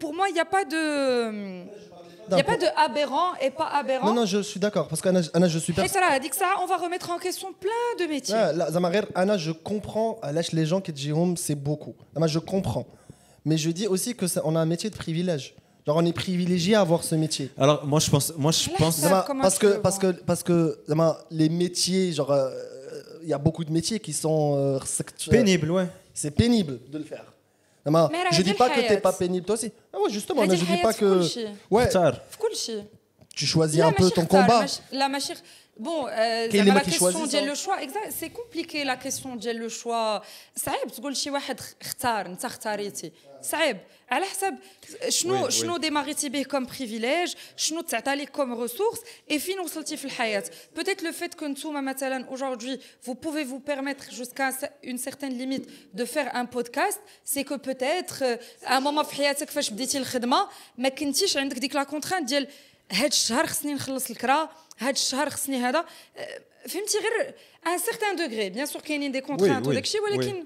[0.00, 0.76] بور موا يا با دو
[2.30, 4.06] Il n'y a pas de aberrant et pas aberrant.
[4.08, 4.86] Non, non, je suis d'accord.
[4.90, 5.94] Parce qu'Anna, Anna, je suis Et persuadé.
[5.94, 8.34] ça, là, dit que ça, on va remettre en question plein de métiers.
[8.36, 10.20] Ah, là, زعما غير Anna, je comprends.
[10.36, 11.94] Lâche les gens qui te diront c'est beaucoup.
[12.14, 12.86] زعما je comprends.
[13.46, 15.54] Mais je dis aussi que ça, on a un métier de privilège.
[15.86, 17.46] Genre on est privilégié à avoir ce métier.
[17.64, 19.80] Alors, moi, je pense, moi, je Là, pense, ça- زعما comment parce tu que le
[19.86, 20.56] parce que parce que
[20.88, 22.50] زعما les métiers genre euh,
[23.22, 25.86] il y a beaucoup de métiers qui sont euh, خصك ت- pénible, ouais.
[26.14, 27.24] c'est pénible de le faire.
[27.86, 29.00] زعما Mais راه je هذه dis pas que t'es الحياة.
[29.00, 29.70] pas pénible toi aussi.
[29.94, 31.48] Ah ouais justement, هذه là, je dis الحياة pas في que كل شيء.
[31.70, 32.82] ouais, اختار في كل شيء.
[33.36, 34.60] tu choisis لا un peu ماشي ton اختار، combat.
[34.62, 35.34] ماشي- لا ماشي
[35.76, 37.48] بون كاين اللي زعما ما لا كيشوازيش كيسيون ديال صح.
[37.48, 40.18] لو شوا اكزاكت سي كومبليكي لا كيسيون ديال لو شوا
[40.56, 43.12] صعيب تقول شي واحد اختار انت اختاريتي
[43.42, 43.78] صعيب
[44.10, 44.56] على حسب
[45.08, 45.50] شنو وي، وي.
[45.50, 48.98] شنو ديماريتي به كوم بريفيليج شنو تعطى لك كوم ريسورس
[49.30, 50.44] اي فين وصلتي في الحياه
[50.76, 54.50] بوتيت لو فيت كو نتوما مثلا aujourd'hui vous pouvez vous permettre jusqu'à
[54.84, 58.22] une certaine limite de faire un podcast c'est que peut-être
[58.64, 60.48] à un moment في حياتك فاش بديتي الخدمه
[60.78, 62.48] ما كنتيش عندك ديك لا كونترانت ديال
[62.92, 65.78] هاد الشهر خصني نخلص الكرا هاد الشهر خصني هذا
[66.16, 67.34] أه، فهمتي غير
[67.66, 70.44] ان سيغتان دوغري بيان سور كاينين دي كونترانت oui, وداك الشيء ولكن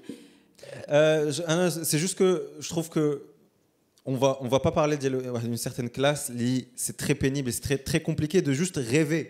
[0.87, 2.29] Euh, je- Anna, c'est juste que
[2.59, 3.05] je trouve que
[4.05, 6.23] on va on va pas parler d'il- d'une certaine classe.
[6.29, 9.23] li- C'est très pénible et c'est très très compliqué de juste rêver,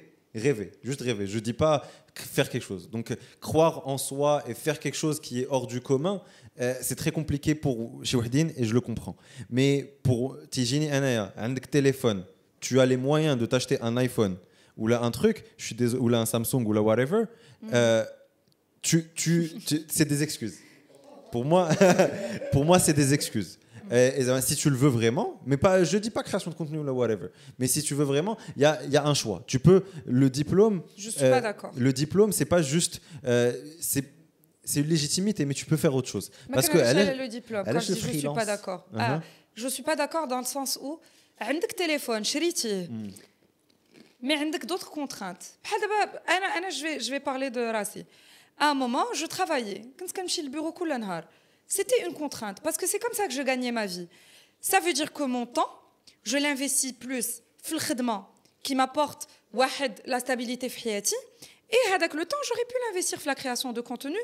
[0.45, 1.25] rêver, juste rêver.
[1.35, 1.75] Je dis pas
[2.17, 2.83] c- faire quelque chose.
[2.95, 3.15] Donc euh,
[3.47, 6.15] croire en soi et faire quelque chose qui est hors du commun,
[6.61, 7.77] euh, c'est très compliqué pour
[8.07, 9.15] chez Wahdin et je le comprends.
[9.57, 9.71] Mais
[10.07, 10.23] pour
[10.53, 12.19] Tijini Anaya, un téléphone,
[12.65, 14.35] tu as les moyens de t'acheter un iPhone
[14.77, 17.23] ou là un truc, je suis désolé, ou là un Samsung ou là whatever.
[17.73, 18.03] euh,
[18.81, 20.57] tu, tu, tu- c'est des excuses.
[21.31, 21.69] Pour moi,
[22.51, 23.57] pour moi, c'est des excuses.
[23.91, 26.55] Et, et ça, si tu le veux vraiment, mais pas, je dis pas création de
[26.55, 27.27] contenu ou là, whatever,
[27.59, 29.43] mais si tu veux vraiment, il y a, il y a un choix.
[29.45, 30.81] Tu peux, le diplôme.
[30.97, 33.51] je suis pas d'accord Le diplôme, c'est pas juste, euh,
[33.81, 34.05] c'est,
[34.63, 36.31] c'est une légitimité, mais tu peux faire autre chose.
[36.49, 37.99] ما Parce que كنعرفش elle على est, le diplôme elle quand est je chez dis
[37.99, 38.45] je suis pas freelance.
[38.45, 38.99] d'accord Uh-huh.
[38.99, 39.21] ah,
[39.55, 40.99] je suis pas d'accord dans le sens où
[41.41, 42.89] عندك تليفون شريتيه
[44.23, 48.05] mais عندك d'autres contraintes بحال دابا انا انا je vais je vais parler de راسي
[48.61, 51.25] à un moment je travaillais كنت كنمشي للبيرو كل نهار
[51.69, 54.07] c'était une contrainte parce que c'est comme ça que je gagnais ma vie
[54.71, 55.71] ça veut dire que mon temps
[56.23, 58.25] je l'investis plus في الخدمه
[58.67, 61.15] qui m'apporte واحد la stabilité في حياتي
[61.71, 64.17] et هذاك le temps j'aurais pu l'investir في la création de contenu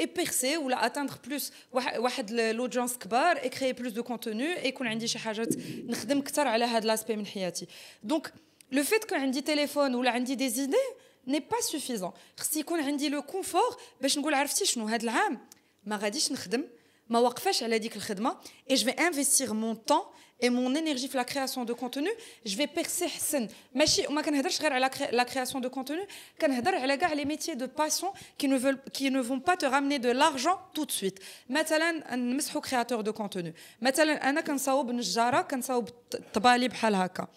[0.00, 4.00] et percer ou la atteindre plus واحد- واحد ل- l'audience كبار et créer plus de
[4.00, 5.48] contenu et يكون عندي شي حاجات
[5.84, 7.66] نخدم اكثر على هذا l'aspect من حياتي
[8.12, 8.28] donc
[8.72, 10.90] le fait que عندي téléphone ولا عندي des idées
[11.28, 15.38] n'est pas suffisant خص يكون عندي لو كونفور باش نقول عرفتي شنو هذا العام
[15.84, 16.64] ما غاديش نخدم
[17.08, 18.36] ما واقفاش على ديك الخدمه
[18.70, 20.06] et je vais investir mon temps
[20.42, 22.10] et mon énergie في la création de contenu
[22.46, 26.06] je vais percer حسن ماشي وما كنهضرش غير على cré- la création de contenu
[26.40, 28.12] كنهضر على كاع les métiers de passion
[28.42, 31.18] qui ne veulent qui ne vont pas te ramener de l'argent tout de suite
[31.48, 35.88] مثلا نمسحوا créateur de contenu مثلا انا كنصاوب نجاره كنصاوب
[36.34, 37.28] طبالي بحال هكا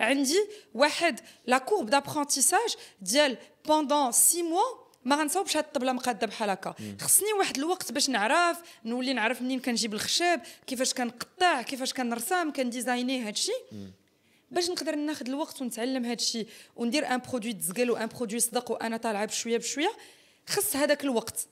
[0.00, 3.36] عندي واحد لا كورب دابرونتيساج ديال
[3.66, 4.60] بوندون 6 موا
[5.04, 6.74] ما غنصاوبش هاد الطبلة مقاده بحال هكا.
[7.00, 13.22] خصني واحد الوقت باش نعرف نولي نعرف منين كنجيب الخشب كيفاش كنقطع كيفاش كنرسم كنديزايني
[13.22, 13.52] هادشي.
[14.50, 16.46] باش نقدر ناخذ الوقت ونتعلم هادشي
[16.76, 19.92] وندير ان برودوي تزقل وان برودوي صدق وأنا طالعة بشوية بشوية
[20.48, 21.46] خص هذاك الوقت.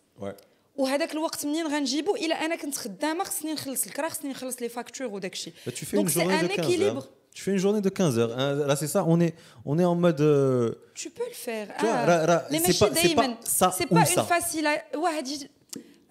[0.76, 5.06] وهذاك الوقت منين غنجيبو؟ إلا أنا كنت خدامة خصني نخلص الكرا خصني نخلص لي فاكتور
[5.06, 8.21] وداك الشيء Bah, tu fais Donc une c'est journée un de 15 équilibre.
[8.21, 8.33] heures.
[8.33, 8.39] Tu fais une journée de 15 heures.
[8.39, 8.67] hein.
[8.69, 9.03] Là, c'est ça.
[9.13, 9.33] On est,
[9.65, 10.21] on est en mode.
[10.21, 11.67] euh, Tu peux le faire.
[11.79, 14.03] Tu vois, ra- ra- mais c'est ماشي pas- c'est دايما pas ça سي ou با
[14.05, 14.17] ça.
[14.19, 15.49] اون فاسيل واحد يجي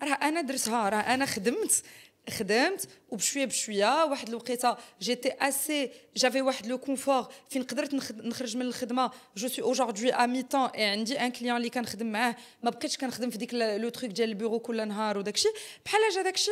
[0.02, 1.82] راه انا درتها راه انا خدمت
[2.30, 8.56] خدمت وبشويه بشويه واحد الوقيته جيتي اسي جافي واحد لو كونفور فين قدرت نخد- نخرج
[8.56, 12.36] من الخدمه جو سوي اوجوردي ا مي طون اي عندي ان كليون اللي كنخدم معاه
[12.62, 15.48] ما بقيتش كنخدم في ديك لو تروك ديال البيرو كل نهار وداكشي
[15.84, 16.50] بحال جا داكشي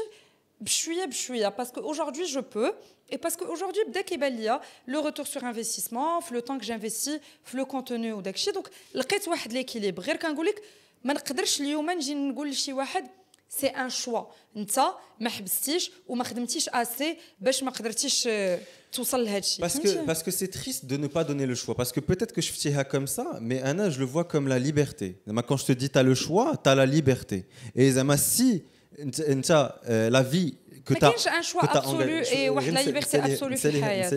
[0.60, 2.72] بشويه بشويه باسكو aujourd'hui je peux
[3.12, 6.64] et parce que aujourd'hui بدا كيبان ليا لو روتور سور انفستيسمون في لو طون كو
[6.64, 10.62] جانفيستي في لو كونتوني وداكشي دونك لقيت واحد ليكيليبر غير كنقول لك
[11.04, 13.06] ما نقدرش اليوم نجي نقول لشي واحد
[13.48, 14.20] سي ان شوا
[14.56, 14.80] انت
[15.20, 18.58] ما حبستيش وما خدمتيش اسي باش ما قدرتيش آه،
[18.92, 21.74] توصل لهذا الشيء Parce que, parce que c'est triste de ne pas donner le choix.
[21.74, 24.58] Parce que peut-être que je fais comme ça, mais Anna, je le vois comme la
[24.58, 25.06] liberté.
[25.26, 27.38] Zama, Quand je te dis tu as le choix, tu as la liberté.
[27.74, 28.50] Et Zama, si
[28.98, 29.52] nt- nt-
[29.88, 31.08] euh, la vie que ما tu as.
[31.08, 34.10] كاينش ان شوا ابسولو اي واحد لا ليبرتي ابسولو في الحياه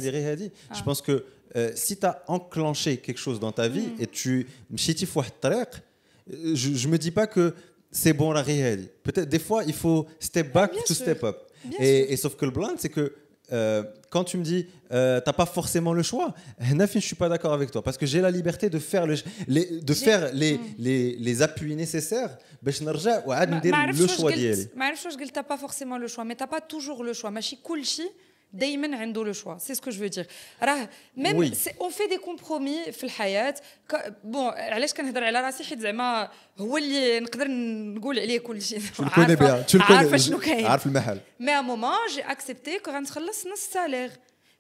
[0.74, 1.24] Je pense que
[1.56, 5.32] euh, si tu as enclenché quelque chose dans ta vie et tu مشيتي في واحد
[5.32, 7.54] الطريق, euh, je, je me dis pas que
[7.92, 8.92] c'est bon la réalité.
[9.04, 11.04] Peut-être des fois il faut step back bien to sûr.
[11.06, 11.38] step up.
[11.66, 12.12] Bien Et, sûr.
[12.14, 13.06] et sauf que le blind, c'est que
[13.52, 14.62] euh, quand tu me dis
[14.92, 16.34] euh, t'as pas forcément le choix,
[16.80, 19.16] Nafin, je suis pas d'accord avec toi parce que j'ai la liberté de faire, le,
[19.56, 20.62] les, de J'ai- faire les, Mm.
[20.86, 24.64] les, les appuis nécessaires باش نرجع وعاد ما ندير ما عرفتش le واش choix ديالي.
[24.64, 27.30] قلت ما عرفتش واش قلت با فورسيمون لو شوا مي تا با توجور لو شوا
[27.30, 28.12] ماشي كل شيء
[28.53, 30.27] دائما عنده لو شوا سي سكو جو فو دير
[30.63, 31.53] راه ميم.
[31.81, 33.55] اون في دي كومبرومي في الحياة.
[33.89, 38.81] ك- بون علاش كنهضر على راسي؟ حيت زعما هو اللي نقدر نقول عليه كل شيء.
[39.01, 40.21] عارفة connais.
[40.21, 40.67] شنو كاين.
[40.67, 41.21] عارف المحل.
[41.41, 44.11] مي ا مومون جي اكسبتي كو غنتخلص نص سالير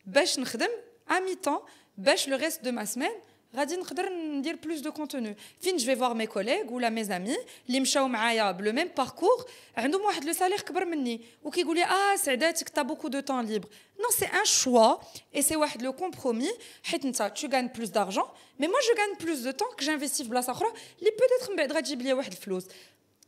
[0.07, 0.69] باش نخدم
[1.11, 1.59] ا مي طون
[1.99, 3.11] باش لو ريست دو ما سمان
[3.56, 7.36] غادي نقدر ندير بلوس دو كونتوني فين جو في فوار مي كوليغ ولا مي زامي
[7.68, 9.46] اللي مشاو معايا بلو ميم باركور
[9.78, 13.68] عندهم واحد لو سالير كبر مني وكيقول لي اه سعداتك تا بوكو دو طون ليبر
[14.00, 14.96] نو سي ان شوا
[15.36, 16.50] اي سي واحد لو كومبرومي
[16.84, 18.26] حيت انت تو غان بلوس دارجون
[18.60, 20.68] مي موا جو غان بلوس دو طون كو جانفيستي في بلاصه اخرى
[21.00, 22.66] اللي بوتيتر من بعد غتجيب لي واحد الفلوس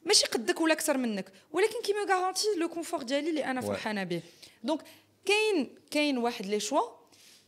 [0.06, 3.66] ماشي قدك ولا اكثر منك ولكن كي مو غارونتي لو كونفور ديالي اللي انا Ouais.
[3.66, 4.22] فرحانه به
[4.64, 4.82] دونك
[5.26, 6.82] كاين كاين واحد لي شوا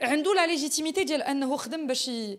[0.00, 2.38] عنده لا ليجيتيميتي ديال انه خدم باش ي-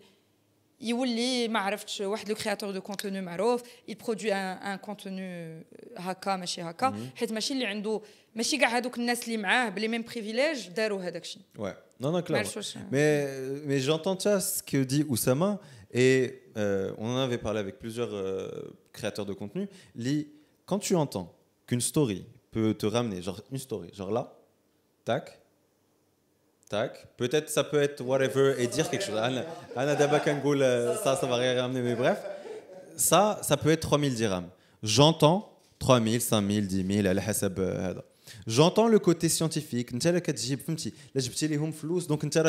[0.81, 5.61] يولي ما عرفتش واحد لو كرياتور دو كونتوني معروف يبرودوي ان ان كونتوني
[5.97, 8.01] هكا ماشي هكا حيت ماشي اللي عنده
[8.35, 11.75] ماشي كاع هذوك الناس اللي معاه بلي ميم بريفيليج داروا هذاك الشيء Ouais.
[12.01, 12.31] Non, non, ما clairement.
[12.31, 15.59] عرفتش واش Mais, mais j'entends déjà ce que dit Oussama,
[15.93, 19.63] et euh, on en avait parlé avec plusieurs euh, créateurs de contenu.
[19.95, 20.27] Lis,
[20.69, 21.27] quand tu entends
[21.67, 22.19] qu'une story
[22.51, 24.23] peut te ramener, genre une story, genre là,
[25.09, 25.25] tac,
[27.16, 29.18] Peut-être ça peut être whatever et dire quelque chose.
[29.76, 32.18] Anna, Dabakangoul, euh, ça, ça va rien ramener, mais bref.
[32.96, 34.48] Ça, ça peut être 3000 dirhams.
[34.82, 37.14] J'entends 3000, 5000, 10 000,
[38.46, 39.92] J'entends le côté scientifique.
[39.92, 40.02] Donc,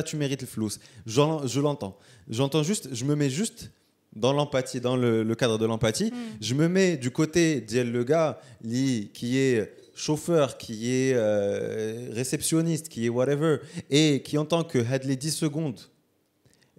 [0.04, 0.70] tu mérites le flou.
[1.06, 1.98] Je l'entends.
[2.30, 3.72] J'entends juste, je me mets juste
[4.16, 6.12] dans l'empathie, dans le, cadre de l'empathie.
[6.12, 6.38] Hmm.
[6.42, 13.06] Je me mets du côté le gars qui est chauffeur, qui est euh, réceptionniste, qui
[13.06, 13.58] est whatever,
[13.90, 15.80] et qui entend que had les 10 secondes,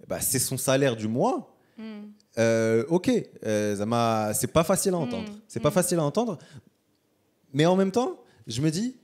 [0.07, 1.55] bah, c'est son salaire du mois.
[1.77, 1.83] Mm.
[2.37, 3.11] Euh, ok,
[3.45, 5.01] euh, c'est pas facile à hmm.
[5.01, 5.29] entendre.
[5.47, 5.63] C'est hmm.
[5.63, 6.39] pas facile à entendre.
[7.53, 8.95] Mais en même temps, je me dis,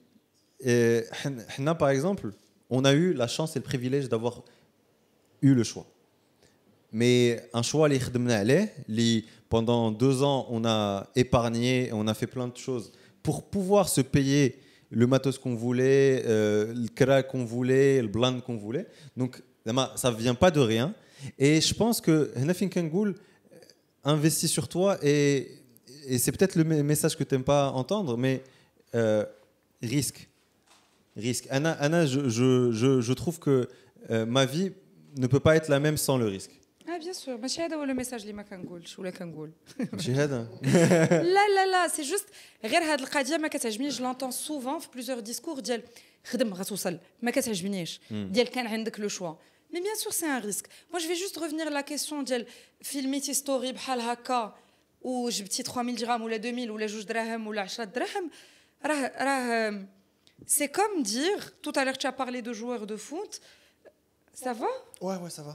[0.65, 1.03] euh,
[1.78, 2.32] par exemple,
[2.72, 4.43] on a eu la chance et le privilège d'avoir
[5.43, 5.86] eu le choix.
[6.91, 12.57] Mais un choix, les pendant deux ans, on a épargné, on a fait plein de
[12.57, 12.91] choses
[13.30, 14.57] pour pouvoir se payer
[14.89, 18.88] le matos qu'on voulait, euh, le crack qu'on voulait, le blind qu'on voulait.
[19.15, 19.43] Donc,
[19.95, 20.95] ça ne vient pas de rien.
[21.38, 23.13] Et je pense que Hnafin Kangoul
[24.03, 25.47] investit sur toi et,
[26.17, 28.41] c'est peut-être le me- message que tu n'aimes pas entendre, mais
[28.95, 29.23] euh,
[29.84, 30.27] risque.
[31.15, 31.45] Risque.
[31.51, 33.69] Anna, Anna je, trouve que
[34.09, 34.71] euh, ma vie
[35.19, 36.59] ne peut pas être la même sans le risque.
[36.88, 39.52] اه بيان سور ماشي هذا هو لو ميساج اللي ما كنقولش ولا كنقول
[39.92, 40.48] ماشي هذا
[41.22, 42.26] لا لا لا سي جوست
[42.64, 45.82] غير هاد القضيه ما كتعجبنيش جو لونتون سوفون في بليزيور ديسكور ديال
[46.24, 49.34] خدم غتوصل ما كتعجبنيش ديال كان عندك لو شوا
[49.72, 52.46] مي بيان سور سي ان ريسك موا جو في جوست ريفينير لا كيسيون ديال
[52.82, 54.57] فيلميتي ستوري بحال هكا
[55.02, 58.30] وجبتي 3000 درهم ولا 2000 ولا جوج دراهم ولا 10 دراهم
[58.86, 59.86] راه راه
[60.46, 63.40] سي كوم دير tout à l'heure tu as parlé de joueurs de foot
[64.44, 64.70] ça va
[65.07, 65.55] Ouais, ouais, ça va.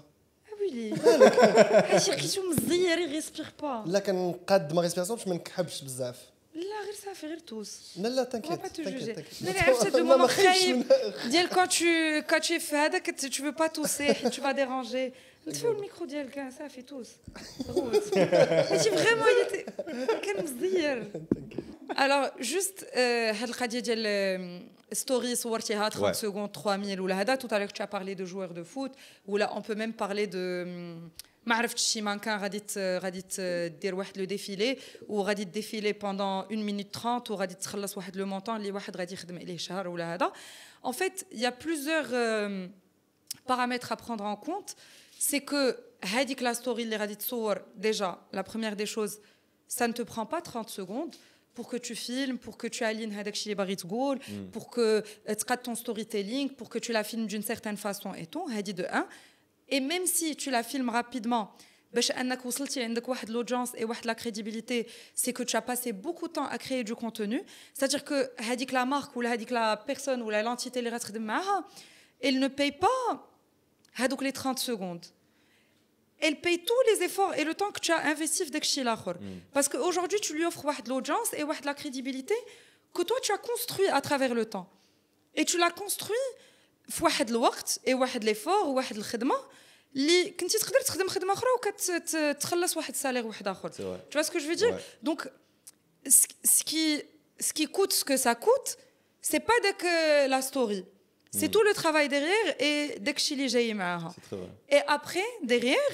[0.64, 6.16] ah oui هادشي لقيتو مزير يغيسبيغ با لا كنقاد ما ريسبيراسيون باش ما نكحبش بزاف
[6.56, 9.16] لا غير صافي غير توس لا لا On va تنكيت pas te juger.
[9.16, 12.60] تنكيت Mais عرفت هاد ما المومون خايفش خايب من- ديال quand tu quand tu es
[12.60, 15.12] في هذاك tu veux pas tousser tu vas déranger
[15.46, 17.08] تفيو الميكرو ديالك صافي توس
[17.70, 19.66] غوت هادشي فريمون يتي
[20.22, 21.12] كان مزير
[22.00, 26.16] الوغ جوست هاد القضيه ديال ستوري صورتيها 30 Ouais.
[26.18, 28.92] secondes 3000 ولا هذا tout à l'heure tu as parlé de joueurs de foot
[29.28, 30.66] ou là on peut même parler de
[31.46, 33.42] ما عرفتش شي مانكان غادي ت- غادي ت-
[33.82, 34.78] دير واحد لو ديفيلي
[35.08, 39.38] وغادي ديفيلي بوندون 1 مينوت 30 وغادي تخلص واحد لو مونطون اللي واحد غادي يخدم
[39.40, 40.32] عليه شهر ولا هذا
[40.88, 42.68] en fait il y a plusieurs euh,
[43.48, 44.76] paramètres à prendre en compte
[45.20, 45.76] c'est que
[46.06, 49.18] هذيك la story اللي غادي تصور déjà la première des choses
[49.78, 51.16] ça ne te prend pas 30 secondes
[51.56, 54.20] pour que tu filmes, pour que tu alignes هذاك الشيء اللي باغي تقول,
[54.54, 58.26] pour que euh, تقاد ton storytelling, pour que tu la filmes d'une certaine façon et
[58.26, 59.08] tout, هذه de 1.
[59.70, 61.50] Et même si tu la filmes rapidement,
[61.94, 65.92] باش انك وصلتي عندك واحد l'audience et واحد la crédibilité, c'est que tu as passé
[65.92, 67.42] beaucoup de temps à créer du contenu.
[67.74, 71.66] C'est-à-dire que هذيك la marque ou هذيك la personne ou l'entité اللي غتخدم معاها,
[72.24, 73.30] elle ne paye pas
[73.96, 75.06] هذوك les 30 secondes.
[76.24, 78.84] Elle paye tous les efforts et le temps que tu as investi في داك الشيء
[78.84, 79.18] الاخر.
[79.54, 82.36] Parce qu'aujourd'hui, tu lui offres واحد l'audience et واحد la crédibilité
[82.94, 84.68] que toi tu as construit à travers le temps.
[85.36, 86.36] Et tu l'as construit
[86.90, 89.36] في واحد الوقت et واحد l'effort وواحد الخدمه
[89.96, 93.70] اللي كنتي تقدر تخدم خدمه اخرى وكتخلص واحد السالير واحد اخر.
[93.72, 94.10] C'est vrai.
[94.10, 95.06] Tu vois ce que je veux dire Ouais.
[95.08, 95.30] Donc,
[96.08, 96.86] ce ce qui,
[97.48, 98.70] ce qui coûte ce que ça coûte,
[99.30, 100.84] c'est pas dès que la story.
[101.40, 104.50] C'est tout le travail derrière et dès que je suis C'est très vrai.
[104.76, 105.94] Et après, derrière,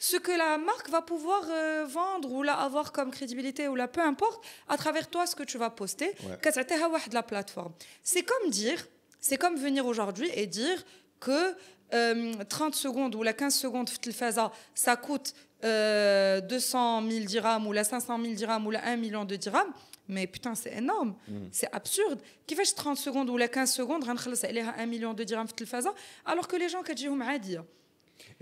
[0.00, 3.88] ce que la marque va pouvoir euh, vendre ou là avoir comme crédibilité ou là
[3.88, 6.36] peu importe, à travers toi ce que tu vas poster, Ouais.
[6.42, 7.72] كتعطيها واحد la plateforme.
[8.04, 8.80] C'est comme dire,
[9.20, 10.78] c'est comme venir aujourd'hui et dire
[11.20, 11.54] que
[11.94, 15.32] euh, 30 secondes ou la 15 secondes في التلفازة, ça coûte
[15.64, 19.72] euh, 200 000 dirhams ou la 500 000 dirhams ou la 1 million de dirhams.
[20.08, 21.14] Mais putain, c'est énorme.
[21.52, 22.20] C'est absurde.
[22.46, 25.94] كيفاش 30 secondes ou la 15 secondes غنخلص عليها 1 million de dirhams في التلفازة
[26.26, 27.64] alors que les gens كتجيهم عادية.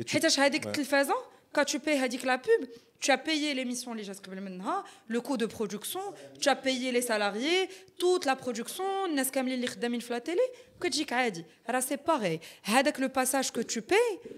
[0.00, 0.70] Et tu- حيتاش هذيك Ouais.
[1.48, 2.66] التلفازه quand tu payes هذيك la pub
[3.00, 6.00] tu as payé l'émission اللي جات قبل منها le coût de production
[6.40, 10.40] tu as payé les salariés toute la production الناس كاملين اللي خدامين في لا تيلي
[10.80, 14.28] كتجيك عادي راه سي باغي هذاك لو باساج كو tu payes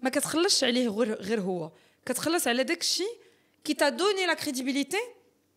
[0.00, 1.70] ما كتخلصش عليه غير غير هو
[2.06, 3.18] كتخلص على داك الشيء
[3.68, 4.98] qui t'a donné la crédibilité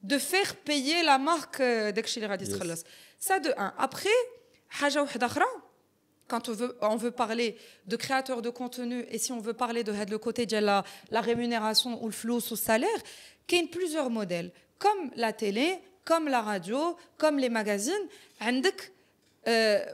[0.03, 2.49] de faire payer la marque euh, داك الشيء اللي غادي Yes.
[2.49, 2.83] تخلص
[3.27, 4.37] ça de un après
[4.69, 5.45] حاجه واحده اخرى
[6.31, 9.83] quand on veut, on veut parler de créateurs de contenu et si on veut parler
[9.83, 12.89] de le côté de la, la rémunération ou le flou ou le salaire,
[13.47, 14.51] qu'il y a plusieurs modèles.
[14.77, 18.09] Comme la télé, comme la radio, comme les magazines,
[18.41, 18.90] عندك آه،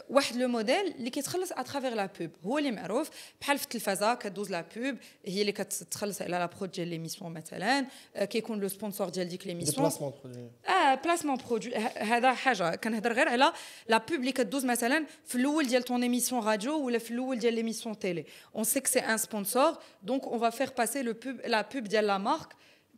[0.09, 3.09] واحد لو موديل اللي كيتخلص à travers la pub هو اللي معروف
[3.41, 7.86] بحال في التلفازه كدوز لا بوب هي اللي كتخلص على لا برود ديال ليميسيون مثلا
[8.16, 10.70] آه، كيكون لو سبونسور ديال ديك Des ليميسيون placements de produits.
[10.70, 13.53] اه بلاسمون برودوي هذا حاجه كنهضر غير على
[13.88, 17.53] لا بوب اللي كدوز مثلا في الاول ديال طون ايميسيون راديو ولا في الاول ديال
[17.53, 21.41] ليميسيون تيلي اون سي كو سي ان سبونسور دونك اون فا فير باسي لو بوب
[21.45, 22.47] لا بوب ديال لا مارك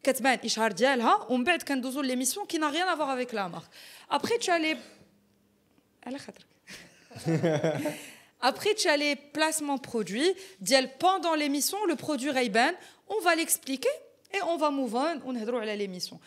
[0.04, 3.66] كتبان اشهار ديالها ومن بعد كندوزو ليميسيون كي نا ريان افوار افيك لا مارك
[4.12, 4.78] ابخي tu as les
[6.04, 6.46] على خاطرك
[8.42, 10.32] Après, tu as les placements produits.
[10.60, 12.74] Dial, Pendant l'émission, le produit Ray-Ban,
[13.08, 13.90] on va l'expliquer
[14.34, 16.20] et on va move on, on va à l'émission.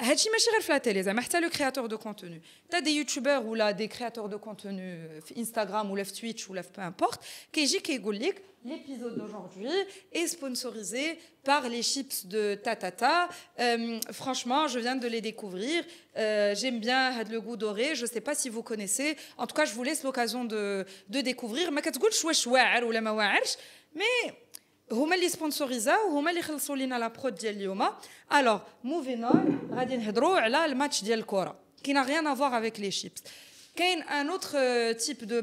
[0.00, 3.38] هادشي ماشي غير في لا تيلي زعما حتى لو كرياتور دو كونتوني تا دي يوتيوبر
[3.38, 7.20] ولا دي كرياتور دو كونتوني في انستغرام ولا في تويتش ولا في بو امبورت
[7.52, 9.70] كيجي كيقول لك l'épisode d'aujourd'hui
[10.12, 11.04] est sponsorisé
[11.44, 13.16] par les chips de Tatata.
[13.58, 15.78] Euh, franchement, je viens de les découvrir.
[16.16, 17.94] Euh, J'aime bien had le goût doré.
[17.94, 19.16] Je ne sais pas si vous connaissez.
[19.38, 21.70] En tout cas, je vous laisse l'occasion de, de découvrir.
[21.70, 23.56] ما كتقولش واش واعر ولا ما واعرش.
[23.94, 24.32] Mais
[24.92, 27.88] هما اللي سبونسوريزاو وهما اللي خلصوا لينا لا برود ديال اليوم
[28.32, 32.90] الوغ موفين اون غادي نهضروا على الماتش ديال الكره كي نا ريان افوار افيك لي
[32.90, 33.22] شيبس
[33.76, 35.42] كاين ان اوتر تيب دو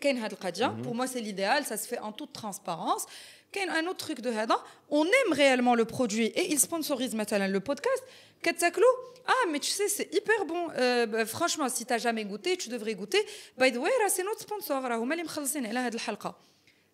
[0.00, 3.06] كاين هاد القضيه pour moi c'est l'idéal ça se fait en toute transparence
[3.52, 4.56] كاين un autre truc de هذا
[4.90, 8.02] on aime réellement le produit et il sponsorise مثلا le podcast
[8.42, 8.86] كتاكلو
[9.28, 12.68] ah mais tu sais c'est hyper bon euh, bah, franchement si t'as jamais goûté tu
[12.68, 13.22] devrais goûter
[13.58, 16.36] by the way راه c'est notre sponsor راه هما اللي مخلصين على هاد الحلقه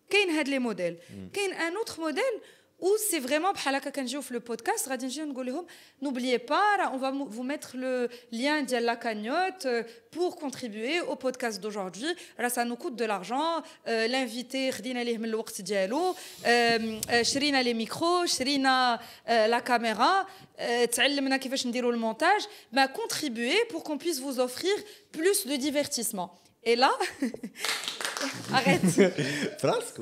[0.09, 0.97] كاين هاد لي موديل
[1.33, 2.41] كاين ان اوتر موديل
[2.81, 5.65] ou c'est vraiment بحال هكا كنجيو في لو بودكاست غادي نجيو نقول لهم
[6.03, 11.01] n'oubliez pas راه on va vous mettre le lien ديال la cagnotte euh, pour contribuer
[11.01, 15.61] au podcast d'aujourd'hui راه ça nous coûte de l'argent euh, l'invité خدينا ليه من الوقت
[15.61, 20.25] ديالو euh, euh, شرينا لي ميكرو شرينا euh, la caméra
[20.59, 22.41] euh, تعلمنا كيفاش نديروا المونتاج
[22.75, 24.75] bah contribuer pour qu'on puisse vous offrir
[25.11, 26.29] plus de divertissement
[26.64, 26.92] Et là,
[28.52, 28.82] arrête.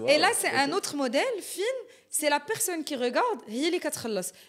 [0.09, 1.63] Et là, c'est un autre modèle, fin,
[2.09, 3.81] c'est la personne qui regarde, il est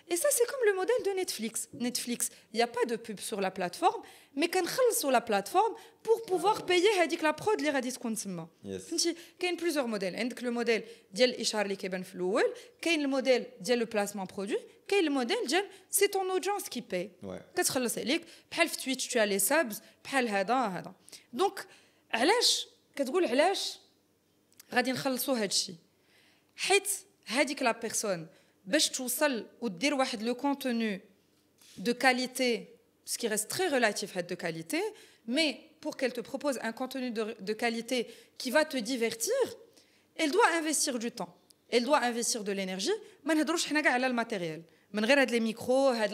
[0.09, 1.70] Et ça, c'est comme le modèle de Netflix.
[1.74, 4.01] Netflix, il n'y a pas de pub sur la plateforme,
[4.36, 8.47] mais qu'on sur la plateforme pour pouvoir payer dit que la prod, les radis consomment.
[8.66, 10.14] Il y a plusieurs modèles.
[10.18, 10.84] Il y a le modèle
[11.14, 12.45] d'Yel Ishar Likeben Flouel,
[12.86, 14.57] il y a le modèle d'Yel le placement produit,
[14.91, 17.11] il y a le modèle d'Yel c'est ton audience qui paye.
[17.55, 17.80] Qu'est-ce que
[18.84, 19.74] Twitch, tu as les subs,
[21.32, 21.66] donc.
[22.12, 22.66] علاش
[22.97, 23.78] كتقول علاش
[24.74, 25.76] غادي نخلصوا هذا الشيء
[26.57, 26.89] حيت
[27.26, 28.26] هذيك لا بيرسون
[28.66, 31.01] باش توصل ودير واحد لو كونتوني
[31.78, 32.68] de qualité,
[33.05, 34.82] ce qui reste très relatif à de qualité,
[35.26, 39.32] mais pour qu'elle te propose un contenu de, de qualité qui va te divertir,
[40.16, 41.34] elle doit investir du temps.
[41.70, 42.99] Elle doit investir de l'énergie.
[43.24, 44.62] ما نهضروش حنا كاع على الماتيريال
[44.93, 46.12] من غير هاد لي ميكرو هاد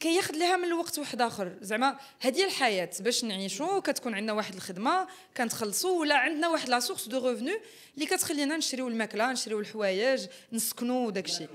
[0.00, 1.56] كياخذ لها من الوقت واحد آخر.
[1.60, 7.08] زعما هذه الحياة باش نعيشوا كتكون عندنا واحد الخدمة كنتخلصوا ولا عندنا واحد لا سورس
[7.08, 7.60] دو ريفونو
[7.94, 11.48] اللي كتخلينا نشريو الماكلة نشريو الحوايج نسكنوا وداك الشيء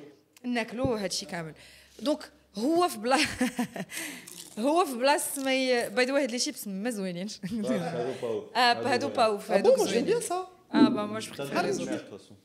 [0.44, 1.54] ناكلوا هذا الشيء كامل.
[2.00, 3.18] دونك هو في بلا
[4.60, 7.40] هو في بلاصه ما باي ذا واي هاد لي شيبس ما زوينينش.
[8.56, 10.46] آه هادو باوف bon, هادوك moi j'aime bien زوينين.
[10.74, 11.22] آه با
[11.62, 12.45] les autres.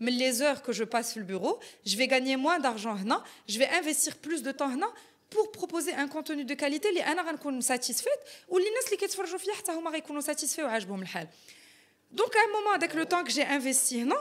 [0.00, 3.58] من لي زور كو جو باس في البيرو جو في غاني موان دارجون هنا جو
[3.58, 4.92] في انفستير بلوس دو طون هنا
[5.34, 8.18] pour proposer un contenu de qualité اللي انا غنكون ساتيسفيت
[8.48, 11.28] واللي الناس اللي كيتفرجوا فيا حتى هما غيكونوا ساتيسفي وعاجبهم الحال
[12.12, 14.16] دونك à un moment avec le temps que j'ai investi هنا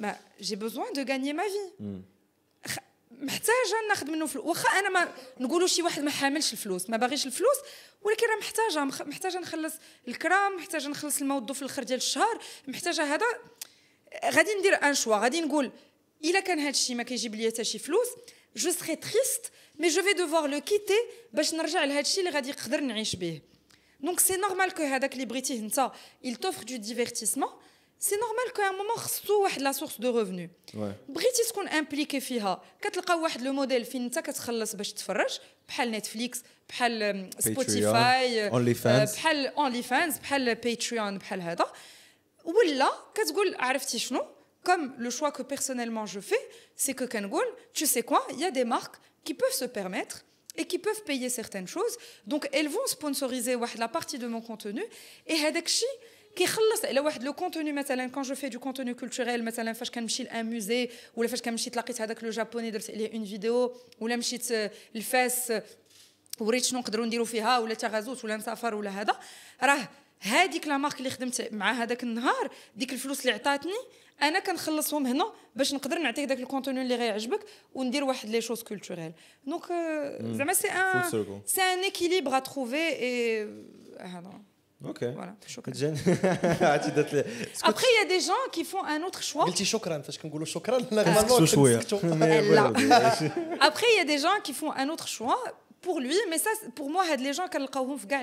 [0.00, 1.68] bah, j'ai besoin de gagner ma vie
[2.72, 2.78] خ-
[3.10, 7.26] محتاجه ناخذ منه فلوس واخا انا ما نقولوا شي واحد ما حاملش الفلوس ما باغيش
[7.26, 7.56] الفلوس
[8.02, 9.74] ولكن راه محتاجه مخ- محتاجه نخلص
[10.08, 13.26] الكرام محتاجه نخلص الموظف في الاخر ديال الشهر محتاجه هذا
[14.25, 15.71] غادي ندير ان شوا غادي نقول
[16.23, 18.07] إلا كان هذا الشيء ما كيجيب لي حتى شي فلوس
[18.55, 20.93] جو سري تريست مي جو في دوفوار لو كيتي
[21.33, 23.41] باش نرجع لهذا الشيء اللي غادي نقدر نعيش به.
[23.99, 25.91] دونك سي نورمال كو هذاك اللي بغيتيه انت
[26.25, 27.49] il t'offre du divertissement.
[27.99, 30.25] سي نورمال كو ان مومون خصو واحد لا سورس دو
[30.73, 30.75] Ouais.
[31.09, 36.41] بغيتي تكون امبليكي فيها كتلقى واحد لو موديل فين انت كتخلص باش تفرج بحال نتفليكس
[36.69, 39.15] بحال سبوتيفاي OnlyFans.
[39.15, 41.65] بحال اونلي فانز بحال باتريون بحال هذا.
[42.44, 44.22] ولا كتقول عرفتي شنو
[44.68, 46.44] comme le choix que personnellement je fais
[46.76, 50.24] c'est que كنقول tu sais quoi il y a des marques qui peuvent se permettre
[50.56, 51.94] et qui peuvent payer certaines choses
[52.26, 54.82] donc elles vont sponsoriser واحد la partie de mon contenu
[55.26, 55.98] et هذاك الشيء
[56.38, 60.22] كيخلص على واحد لو كونتوني مثلا كون جو في دو كونتوني كولتوريل مثلا فاش كنمشي
[60.22, 64.52] لان موزي ولا فاش كنمشي تلاقيت هذاك لو جابوني درت عليه اون فيديو ولا مشيت
[64.52, 65.52] آه، لفاس
[66.40, 69.18] وريت شنو نقدروا نديروا فيها ولا تغازوت ولا نسافر ولا هذا
[69.62, 69.88] راه
[70.23, 73.71] هذيك لا مارك اللي خدمت مع هذاك النهار ديك الفلوس اللي عطاتني
[74.21, 77.39] أنا كنخلصهم هنا باش نقدر نعطيك داك الكونتوني اللي غيعجبك
[77.73, 79.11] وندير واحد لي شوز كولتوريل
[79.47, 79.63] دونك
[80.21, 81.41] زعما سي ان.
[81.45, 83.43] سي ان اكيليبر ا تروفي اي
[83.99, 84.41] هذا
[84.85, 84.99] Ok.
[84.99, 85.97] فوالا شكرا جن
[86.61, 87.25] عرفتي درت
[87.65, 89.45] y a des gens qui font un autre choix.
[89.45, 92.73] قلتي شكرا فاش كنقولوا شكرا نسكتوا شوية لا.
[93.97, 95.39] Y a des gens qui font un autre choix.
[95.83, 97.67] pour lui, mais ça, pour moi, les gens qui ont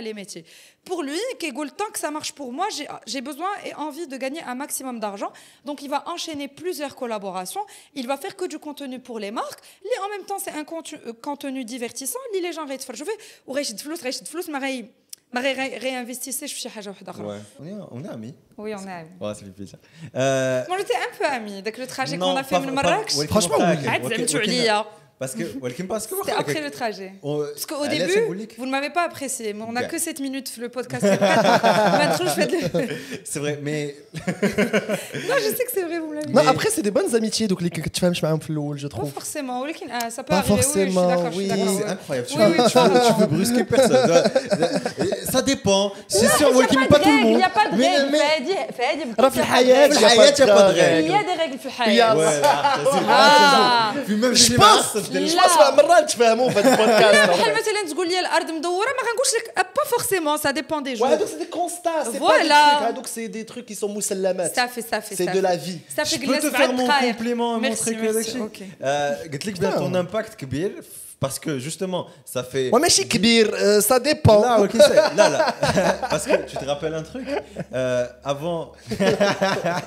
[0.00, 0.44] les métiers.
[0.84, 2.66] Pour lui, qui le temps que ça marche pour moi,
[3.06, 5.30] j'ai besoin et envie de gagner un maximum d'argent.
[5.64, 7.60] Donc, il va enchaîner plusieurs collaborations.
[7.94, 9.60] Il va faire que du contenu pour les marques.
[9.84, 12.18] Et en même temps, c'est un euh, contenu, divertissant.
[12.32, 13.12] Les gens je vais
[13.46, 14.42] ou de flous, de flous,
[15.32, 16.60] réinvestissez, je suis
[17.92, 18.34] On est amis.
[18.58, 19.10] Oui, on est amis.
[19.20, 19.78] Ouais, ça plaisir.
[20.14, 20.64] Euh...
[20.78, 23.28] J'étais un peu amis, avec le trajet qu'on a fait de Marrakech.
[23.28, 23.86] Franchement, oui.
[23.86, 24.82] Ah,
[25.20, 27.12] parce que C'était après le trajet.
[27.22, 29.52] Euh, Parce qu'au début, vous ne m'avez pas apprécié.
[29.52, 31.04] Mais on n'a que 7 minutes, le podcast.
[33.24, 33.96] c'est vrai, mais.
[34.14, 37.48] non, je sais que c'est vrai, vous me l'avez Non, après, c'est des bonnes amitiés,
[37.48, 39.10] donc les que tu fais, je un flow, je trouve.
[39.12, 40.62] Pas forcément, ah, ça peut pas arriver.
[40.62, 42.28] Forcément, oui, oui c'est incroyable.
[42.28, 44.22] Tu, oui, veux, oui, tu, veux, brusquer personne.
[45.30, 45.92] ça dépend.
[46.08, 47.32] C'est sûr, Walking, pas tout le monde.
[47.32, 48.16] Il n'y a pas de règles.
[49.60, 50.24] Il y a des règles.
[51.88, 52.48] Il y a des règles.
[53.06, 53.92] Ah.
[54.32, 55.09] Je pense.
[55.09, 55.41] marre, je لا.
[55.43, 57.29] pense مرات تفهموا في هذا البودكاست.
[57.29, 61.07] بحال مثلا تقول لي الارض مدوره ما غنقولش لك با فورسيمون سا ديبون دي جور
[61.07, 62.77] وهذوك c'est des constats, c'est pas des Voilà.
[62.77, 62.87] trucs.
[62.87, 64.55] هذوك c'est des trucs qui sont مسلمات.
[64.55, 65.79] صافي صافي C'est de la vie.
[65.97, 67.15] صافي Je peux جلس te بعد faire mon دقايق.
[67.15, 68.45] compliment et Merci, montrer que merci, هذاك الشيء.
[68.47, 68.63] ok.
[68.81, 69.79] آه، قلت لك بلا Putain.
[69.79, 70.71] ton impact كبير
[71.25, 72.03] parce que justement
[72.35, 74.41] ça fait Ouais, ماشي كبير, euh, ça dépend.
[74.41, 75.53] Là, ok, c'est- là, là.
[76.11, 77.27] Parce que tu te rappelles un truc
[77.73, 78.63] euh, Avant,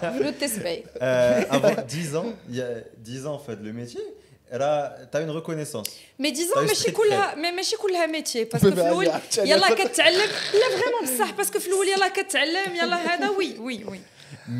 [0.02, 4.04] فلوس تسبي euh, avant 10 ans, il y a 10 ans en fait, le métier,
[4.52, 5.88] tu as une reconnaissance.
[6.18, 9.38] مي ديزون طيب ماشي ستريت كلها مي ماشي كلها ميتي باسكو في بما الاول عرفت
[9.38, 9.50] أنا.
[9.50, 10.16] يلا كتعلم
[10.54, 14.00] لا فريمون بصح باسكو في الاول يلا كتعلم يلا هذا وي وي وي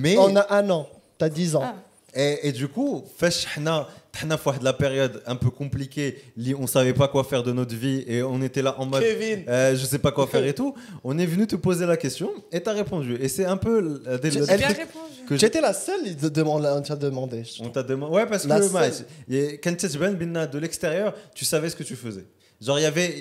[0.03, 0.89] Mais, On a un an,
[1.19, 1.63] t'as 10 ans.
[1.65, 1.75] Ah.
[2.15, 6.55] et, et du coup, فاش حنا حنا في واحد la période un peu compliquée li
[6.55, 9.45] on savait pas quoi faire de notre vie et on était là en mode Kevin.
[9.49, 12.31] euh, je sais pas quoi faire et tout on est venu te poser la question
[12.53, 13.75] et t'as répondu et c'est un peu
[14.07, 15.15] euh, des- Tu- le J'ai Elle bien truc répondu.
[15.29, 17.39] que J'étais la seule, il te demande, on t'a demandé.
[17.45, 17.73] je on trouve.
[17.73, 18.73] t'a demandé ouais parce La que seule.
[18.73, 18.95] match,
[19.37, 22.27] et quand tu es ben, de l'extérieur tu savais ce que tu faisais
[22.65, 23.13] genre il y avait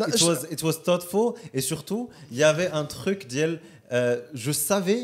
[0.00, 1.26] Non, it, je- was, it was thoughtful
[1.56, 3.56] et surtout il y avait un truc d'elle
[4.44, 5.02] je savais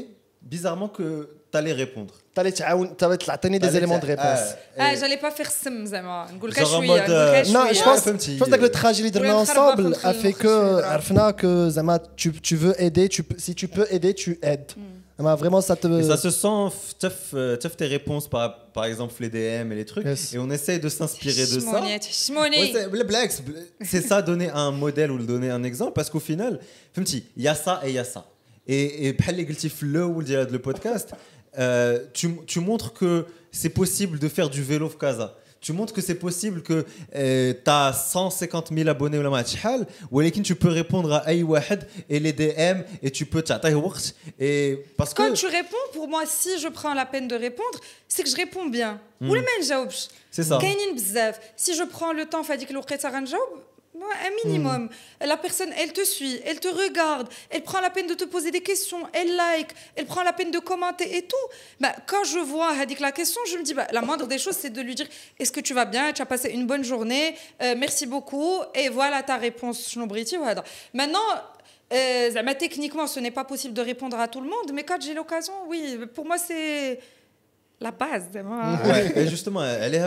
[0.55, 1.09] bizarrement que
[1.53, 4.55] t'allais répondre T'allais تعاون- t'allais تعطيني des T'allais- éléments de réponse.
[4.79, 7.33] Ah, اه et- j'allais pas faire سم زعما نقول لك Genre en شويه mode, نقول
[7.35, 8.39] لك euh, Non, شويه je Ouais, pense, فهمتي.
[8.39, 10.85] je pense que le trajet اللي درنا Ouais, ensemble نخربق a fait ونخلص que ونخرب.
[10.85, 14.73] عرفنا que زعما tu, tu veux aider, tu, peux- si tu peux aider, tu aides.
[15.19, 15.87] زعما vraiment ça te.
[15.87, 19.67] Et ça se sent, f- teuf, euh, teuf tes réponses par, par exemple les DM
[19.73, 20.33] et les trucs, Yes.
[20.35, 21.73] et on essaye de s'inspirer de ça.
[21.73, 25.51] تحشموني تحشموني Ouais, c'est- le blague, c'est- c'est ça, donner un modèle ou le donner
[25.59, 26.59] un exemple, parce qu'au final,
[26.95, 28.23] فهمتي, il y a ça et il y a ça.
[28.69, 31.07] Et, et بحال اللي قلتي في الاول ديال le podcast,
[31.58, 35.36] Euh, tu, montres que c'est possible de faire du vélo Fkaza.
[35.60, 36.86] Tu montres que c'est possible que
[37.16, 41.88] euh, tu as 150 000 abonnés ou la matchal, ou tu peux répondre à Aïwahed
[42.10, 43.44] et les DM et tu peux
[44.40, 48.24] et parce Quand tu réponds, pour moi, si je prends la peine de répondre, c'est
[48.24, 49.02] que je réponds bien.
[49.20, 49.30] Hmm.
[49.30, 49.90] Ou le même
[50.30, 50.60] C'est ça.
[51.56, 53.40] Si je prends le temps, Fadik Louqet Saranjaoub,
[54.06, 54.90] un minimum.
[55.22, 58.52] La personne, elle te suit, elle te regarde, elle prend la peine de te poser
[58.52, 61.36] des questions, elle like, elle prend la peine de commenter et tout.
[61.80, 64.56] Bah, quand je vois Hadik la question, je me dis, bah, la moindre des choses,
[64.58, 65.08] c'est de lui dire,
[65.40, 68.90] est-ce que tu vas bien, tu as passé une bonne journée, Euh, merci beaucoup, et
[68.90, 69.90] voilà ta réponse.
[69.90, 70.64] Shnobriti, voilà.
[70.94, 71.20] Maintenant,
[71.94, 75.02] euh, zama, techniquement, ce n'est pas possible de répondre à tout le monde, mais quand
[75.02, 77.00] j'ai l'occasion, oui, pour moi, c'est
[77.80, 78.26] la base.
[78.34, 78.80] zama.
[78.86, 80.04] Ouais, et justement, elle est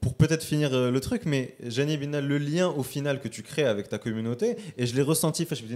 [0.00, 3.42] pour peut-être finir euh, le truc, mais Jani Bina, le lien au final que tu
[3.42, 5.68] crées avec ta communauté, et je l'ai ressenti, enfin, je me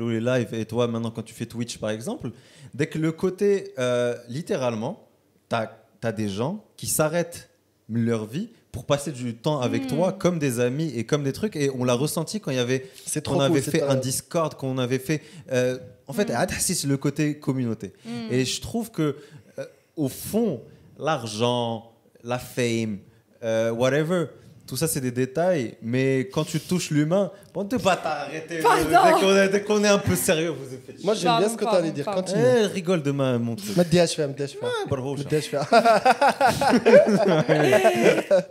[0.00, 2.30] on les live, et toi maintenant quand tu fais Twitch par exemple,
[2.72, 5.08] dès que le côté, euh, littéralement,
[5.50, 7.48] tu as, des gens qui s'arrêtent
[7.88, 9.86] leur vie pour passer du temps avec Mm.
[9.88, 12.60] toi comme des amis et comme des trucs, et on l'a ressenti quand il y
[12.60, 15.22] avait C'est trop cool, avait fait un- Discord, qu'on avait fait.
[15.50, 16.34] euh, en fait, Mm.
[16.60, 17.92] c'est le côté communauté.
[18.04, 18.10] Mm.
[18.32, 19.16] Et je trouve que,
[19.58, 19.64] euh,
[19.96, 20.60] au fond,
[20.98, 21.90] l'argent,
[22.22, 22.98] la fame,
[23.44, 24.26] euh, whatever.
[24.66, 28.62] Tout ça, c'est des détails, mais quand tu touches l'humain, on ne peut pas t'arrêter.
[28.62, 31.76] Dès, dès qu'on est un peu sérieux, vous êtes Moi, j'aime bien ce que tu
[31.76, 32.06] allais dire.
[32.06, 32.42] Continue.
[32.42, 33.76] Eh, rigole demain, mon truc.
[33.76, 34.66] Mets DHFM, DHFM.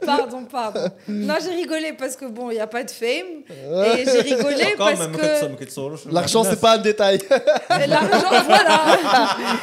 [0.05, 0.87] Pardon, pardon.
[1.07, 3.41] Non, j'ai rigolé parce que, bon, il n'y a pas de fame.
[3.97, 6.11] Et j'ai rigolé parce que...
[6.13, 7.17] L'argent, c'est pas un détail.
[7.69, 8.85] L'argent, voilà.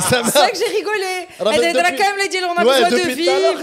[0.01, 1.29] C'est ça que j'ai rigolé.
[1.39, 3.63] Elle est quand même les on a besoin de vivre.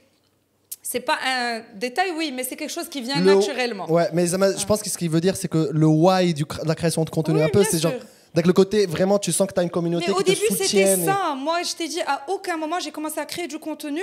[0.82, 3.86] c'est pas un détail oui, mais c'est quelque chose qui vient Le- naturellement.
[3.90, 6.32] Ouais, mais ça m'a- je pense que ce qu'il veut dire, c'est que le why
[6.32, 7.92] du cr- de la création de contenu, Oui, un peu, bien c'est genre.
[7.92, 8.00] sûr.
[8.34, 10.30] Donc le côté, vraiment, tu sens que tu as une communauté Mais au qui te
[10.30, 11.02] début, c'était soutienne.
[11.02, 11.34] et- ça.
[11.46, 14.02] Moi, je t'ai dit, à aucun moment, j'ai commencé à créer du contenu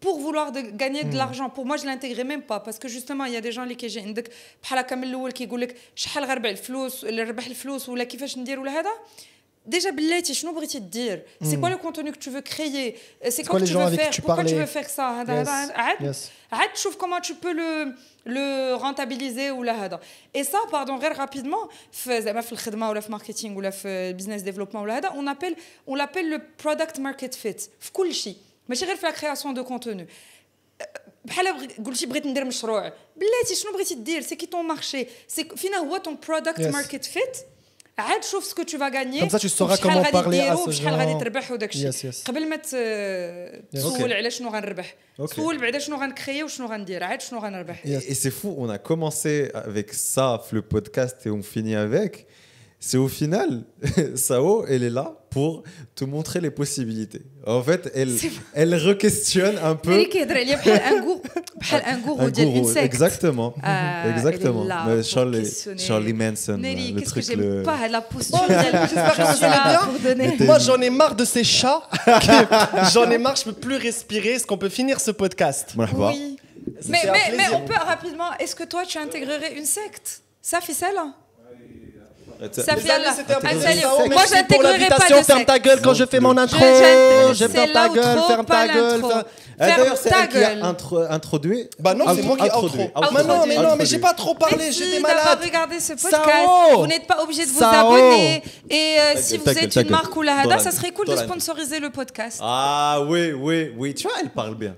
[0.00, 1.10] pour vouloir de gagner Hmm.
[1.10, 1.48] de l'argent.
[1.56, 2.58] Pour moi, je l'intégrais même pas.
[2.60, 4.30] Parce que justement, il y a des gens اللي كيجي عندك
[4.62, 8.60] بحال هكا من الاول كيقول لك شحال غنربح الفلوس ولا نربح الفلوس ولا كيفاش ندير
[8.60, 8.90] ولا هذا
[9.74, 12.98] Déjà, بلاتي شنو بغيتي دير C'est quoi le contenu que tu veux créer
[13.28, 14.66] C'est quoi quoi que les tu gens veux avec faire qui tu Pourquoi tu parlais
[14.66, 15.48] veux faire ça هذا Yes.
[15.48, 16.16] هذا عاد Yes.
[16.52, 17.94] عاد تشوف comment tu peux le
[18.26, 20.00] le rentabiliser ولا هذا
[20.38, 24.42] et ça pardon غير rapidement في زعما في الخدمه ولا في ماركتينغ ولا في business
[24.42, 25.54] développement ولا هذا on appelle
[25.90, 28.36] on l'appelle le product market fit في كل شيء
[28.68, 30.02] ماشي غير في la création de contenu
[31.24, 35.44] بحال بغي- قلتي بغيت ندير مشروع بلاتي شنو بغيتي دير سي كي طون مارشي سي
[35.56, 36.72] فينا هو طون برودكت Yes.
[36.72, 37.36] ماركت فيت
[37.98, 40.94] عاد شوف سكو تو فا غانيي Comme ça, tu sauras comment parler à ce شحال
[40.94, 41.20] غادي genre.
[41.20, 42.24] تربح وداك الشيء Yes, yes.
[42.26, 45.26] قبل ما ت- تسول على شنو غنربح Ok.
[45.26, 47.88] تسول بعدا شنو غنكريي وشنو غندير عاد شنو غنربح Yes.
[47.88, 52.26] Et, et c'est fou, on a commencé avec ça, le podcast, et on finit avec.
[52.81, 53.63] c'est au final,
[54.15, 55.63] Sao, elle est là pour
[55.95, 57.21] te montrer les possibilités.
[57.45, 58.15] En fait, elle,
[58.53, 59.91] elle re-questionne un peu.
[61.85, 63.53] un gourou, Exactement.
[63.63, 64.65] Euh, Exactement.
[65.03, 65.45] Charlie,
[65.77, 67.27] Charlie Manson, Nelly, le truc.
[67.27, 67.63] Que le...
[67.63, 68.39] pas la posture.
[70.45, 71.81] Moi, j'en ai marre de ces chats.
[72.93, 74.29] j'en ai marre, je peux plus respirer.
[74.29, 76.37] Est-ce qu'on peut finir ce podcast oui.
[76.87, 78.33] mais, mais, mais on peut rapidement.
[78.39, 80.73] Est-ce que toi, tu intégrerais une secte Ça fait
[82.39, 82.79] Sao, Moi,
[84.09, 86.57] merci pour j'intégrerai pas de Ferme ta gueule quand je fais mon intro.
[87.33, 89.01] je- ferme ta gueule, ferme ta gueule.
[89.61, 90.63] Ah, Ferme D'ailleurs, c'est ta elle qui a gueule.
[90.63, 91.69] intro- introduit.
[91.79, 92.81] Bah non, c'est moi qui ai Introduit.
[92.95, 93.13] Outro.
[93.13, 95.39] Mais non, mais non, mais j'ai pas trop parlé, Merci j'étais d'avoir malade.
[95.43, 96.49] regardé ce podcast.
[96.77, 98.41] Vous n'êtes pas obligé de vous abonner.
[98.69, 101.81] Et euh, si vous êtes une marque ou la hada, ça serait cool de sponsoriser
[101.81, 102.39] le podcast.
[102.41, 103.93] Ah oui, oui, oui.
[103.93, 104.77] Tu vois, elle parle bien.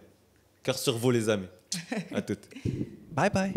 [0.64, 1.48] Cœur sur vous, les amis.
[2.16, 2.44] À toutes.
[3.12, 3.54] Bye bye.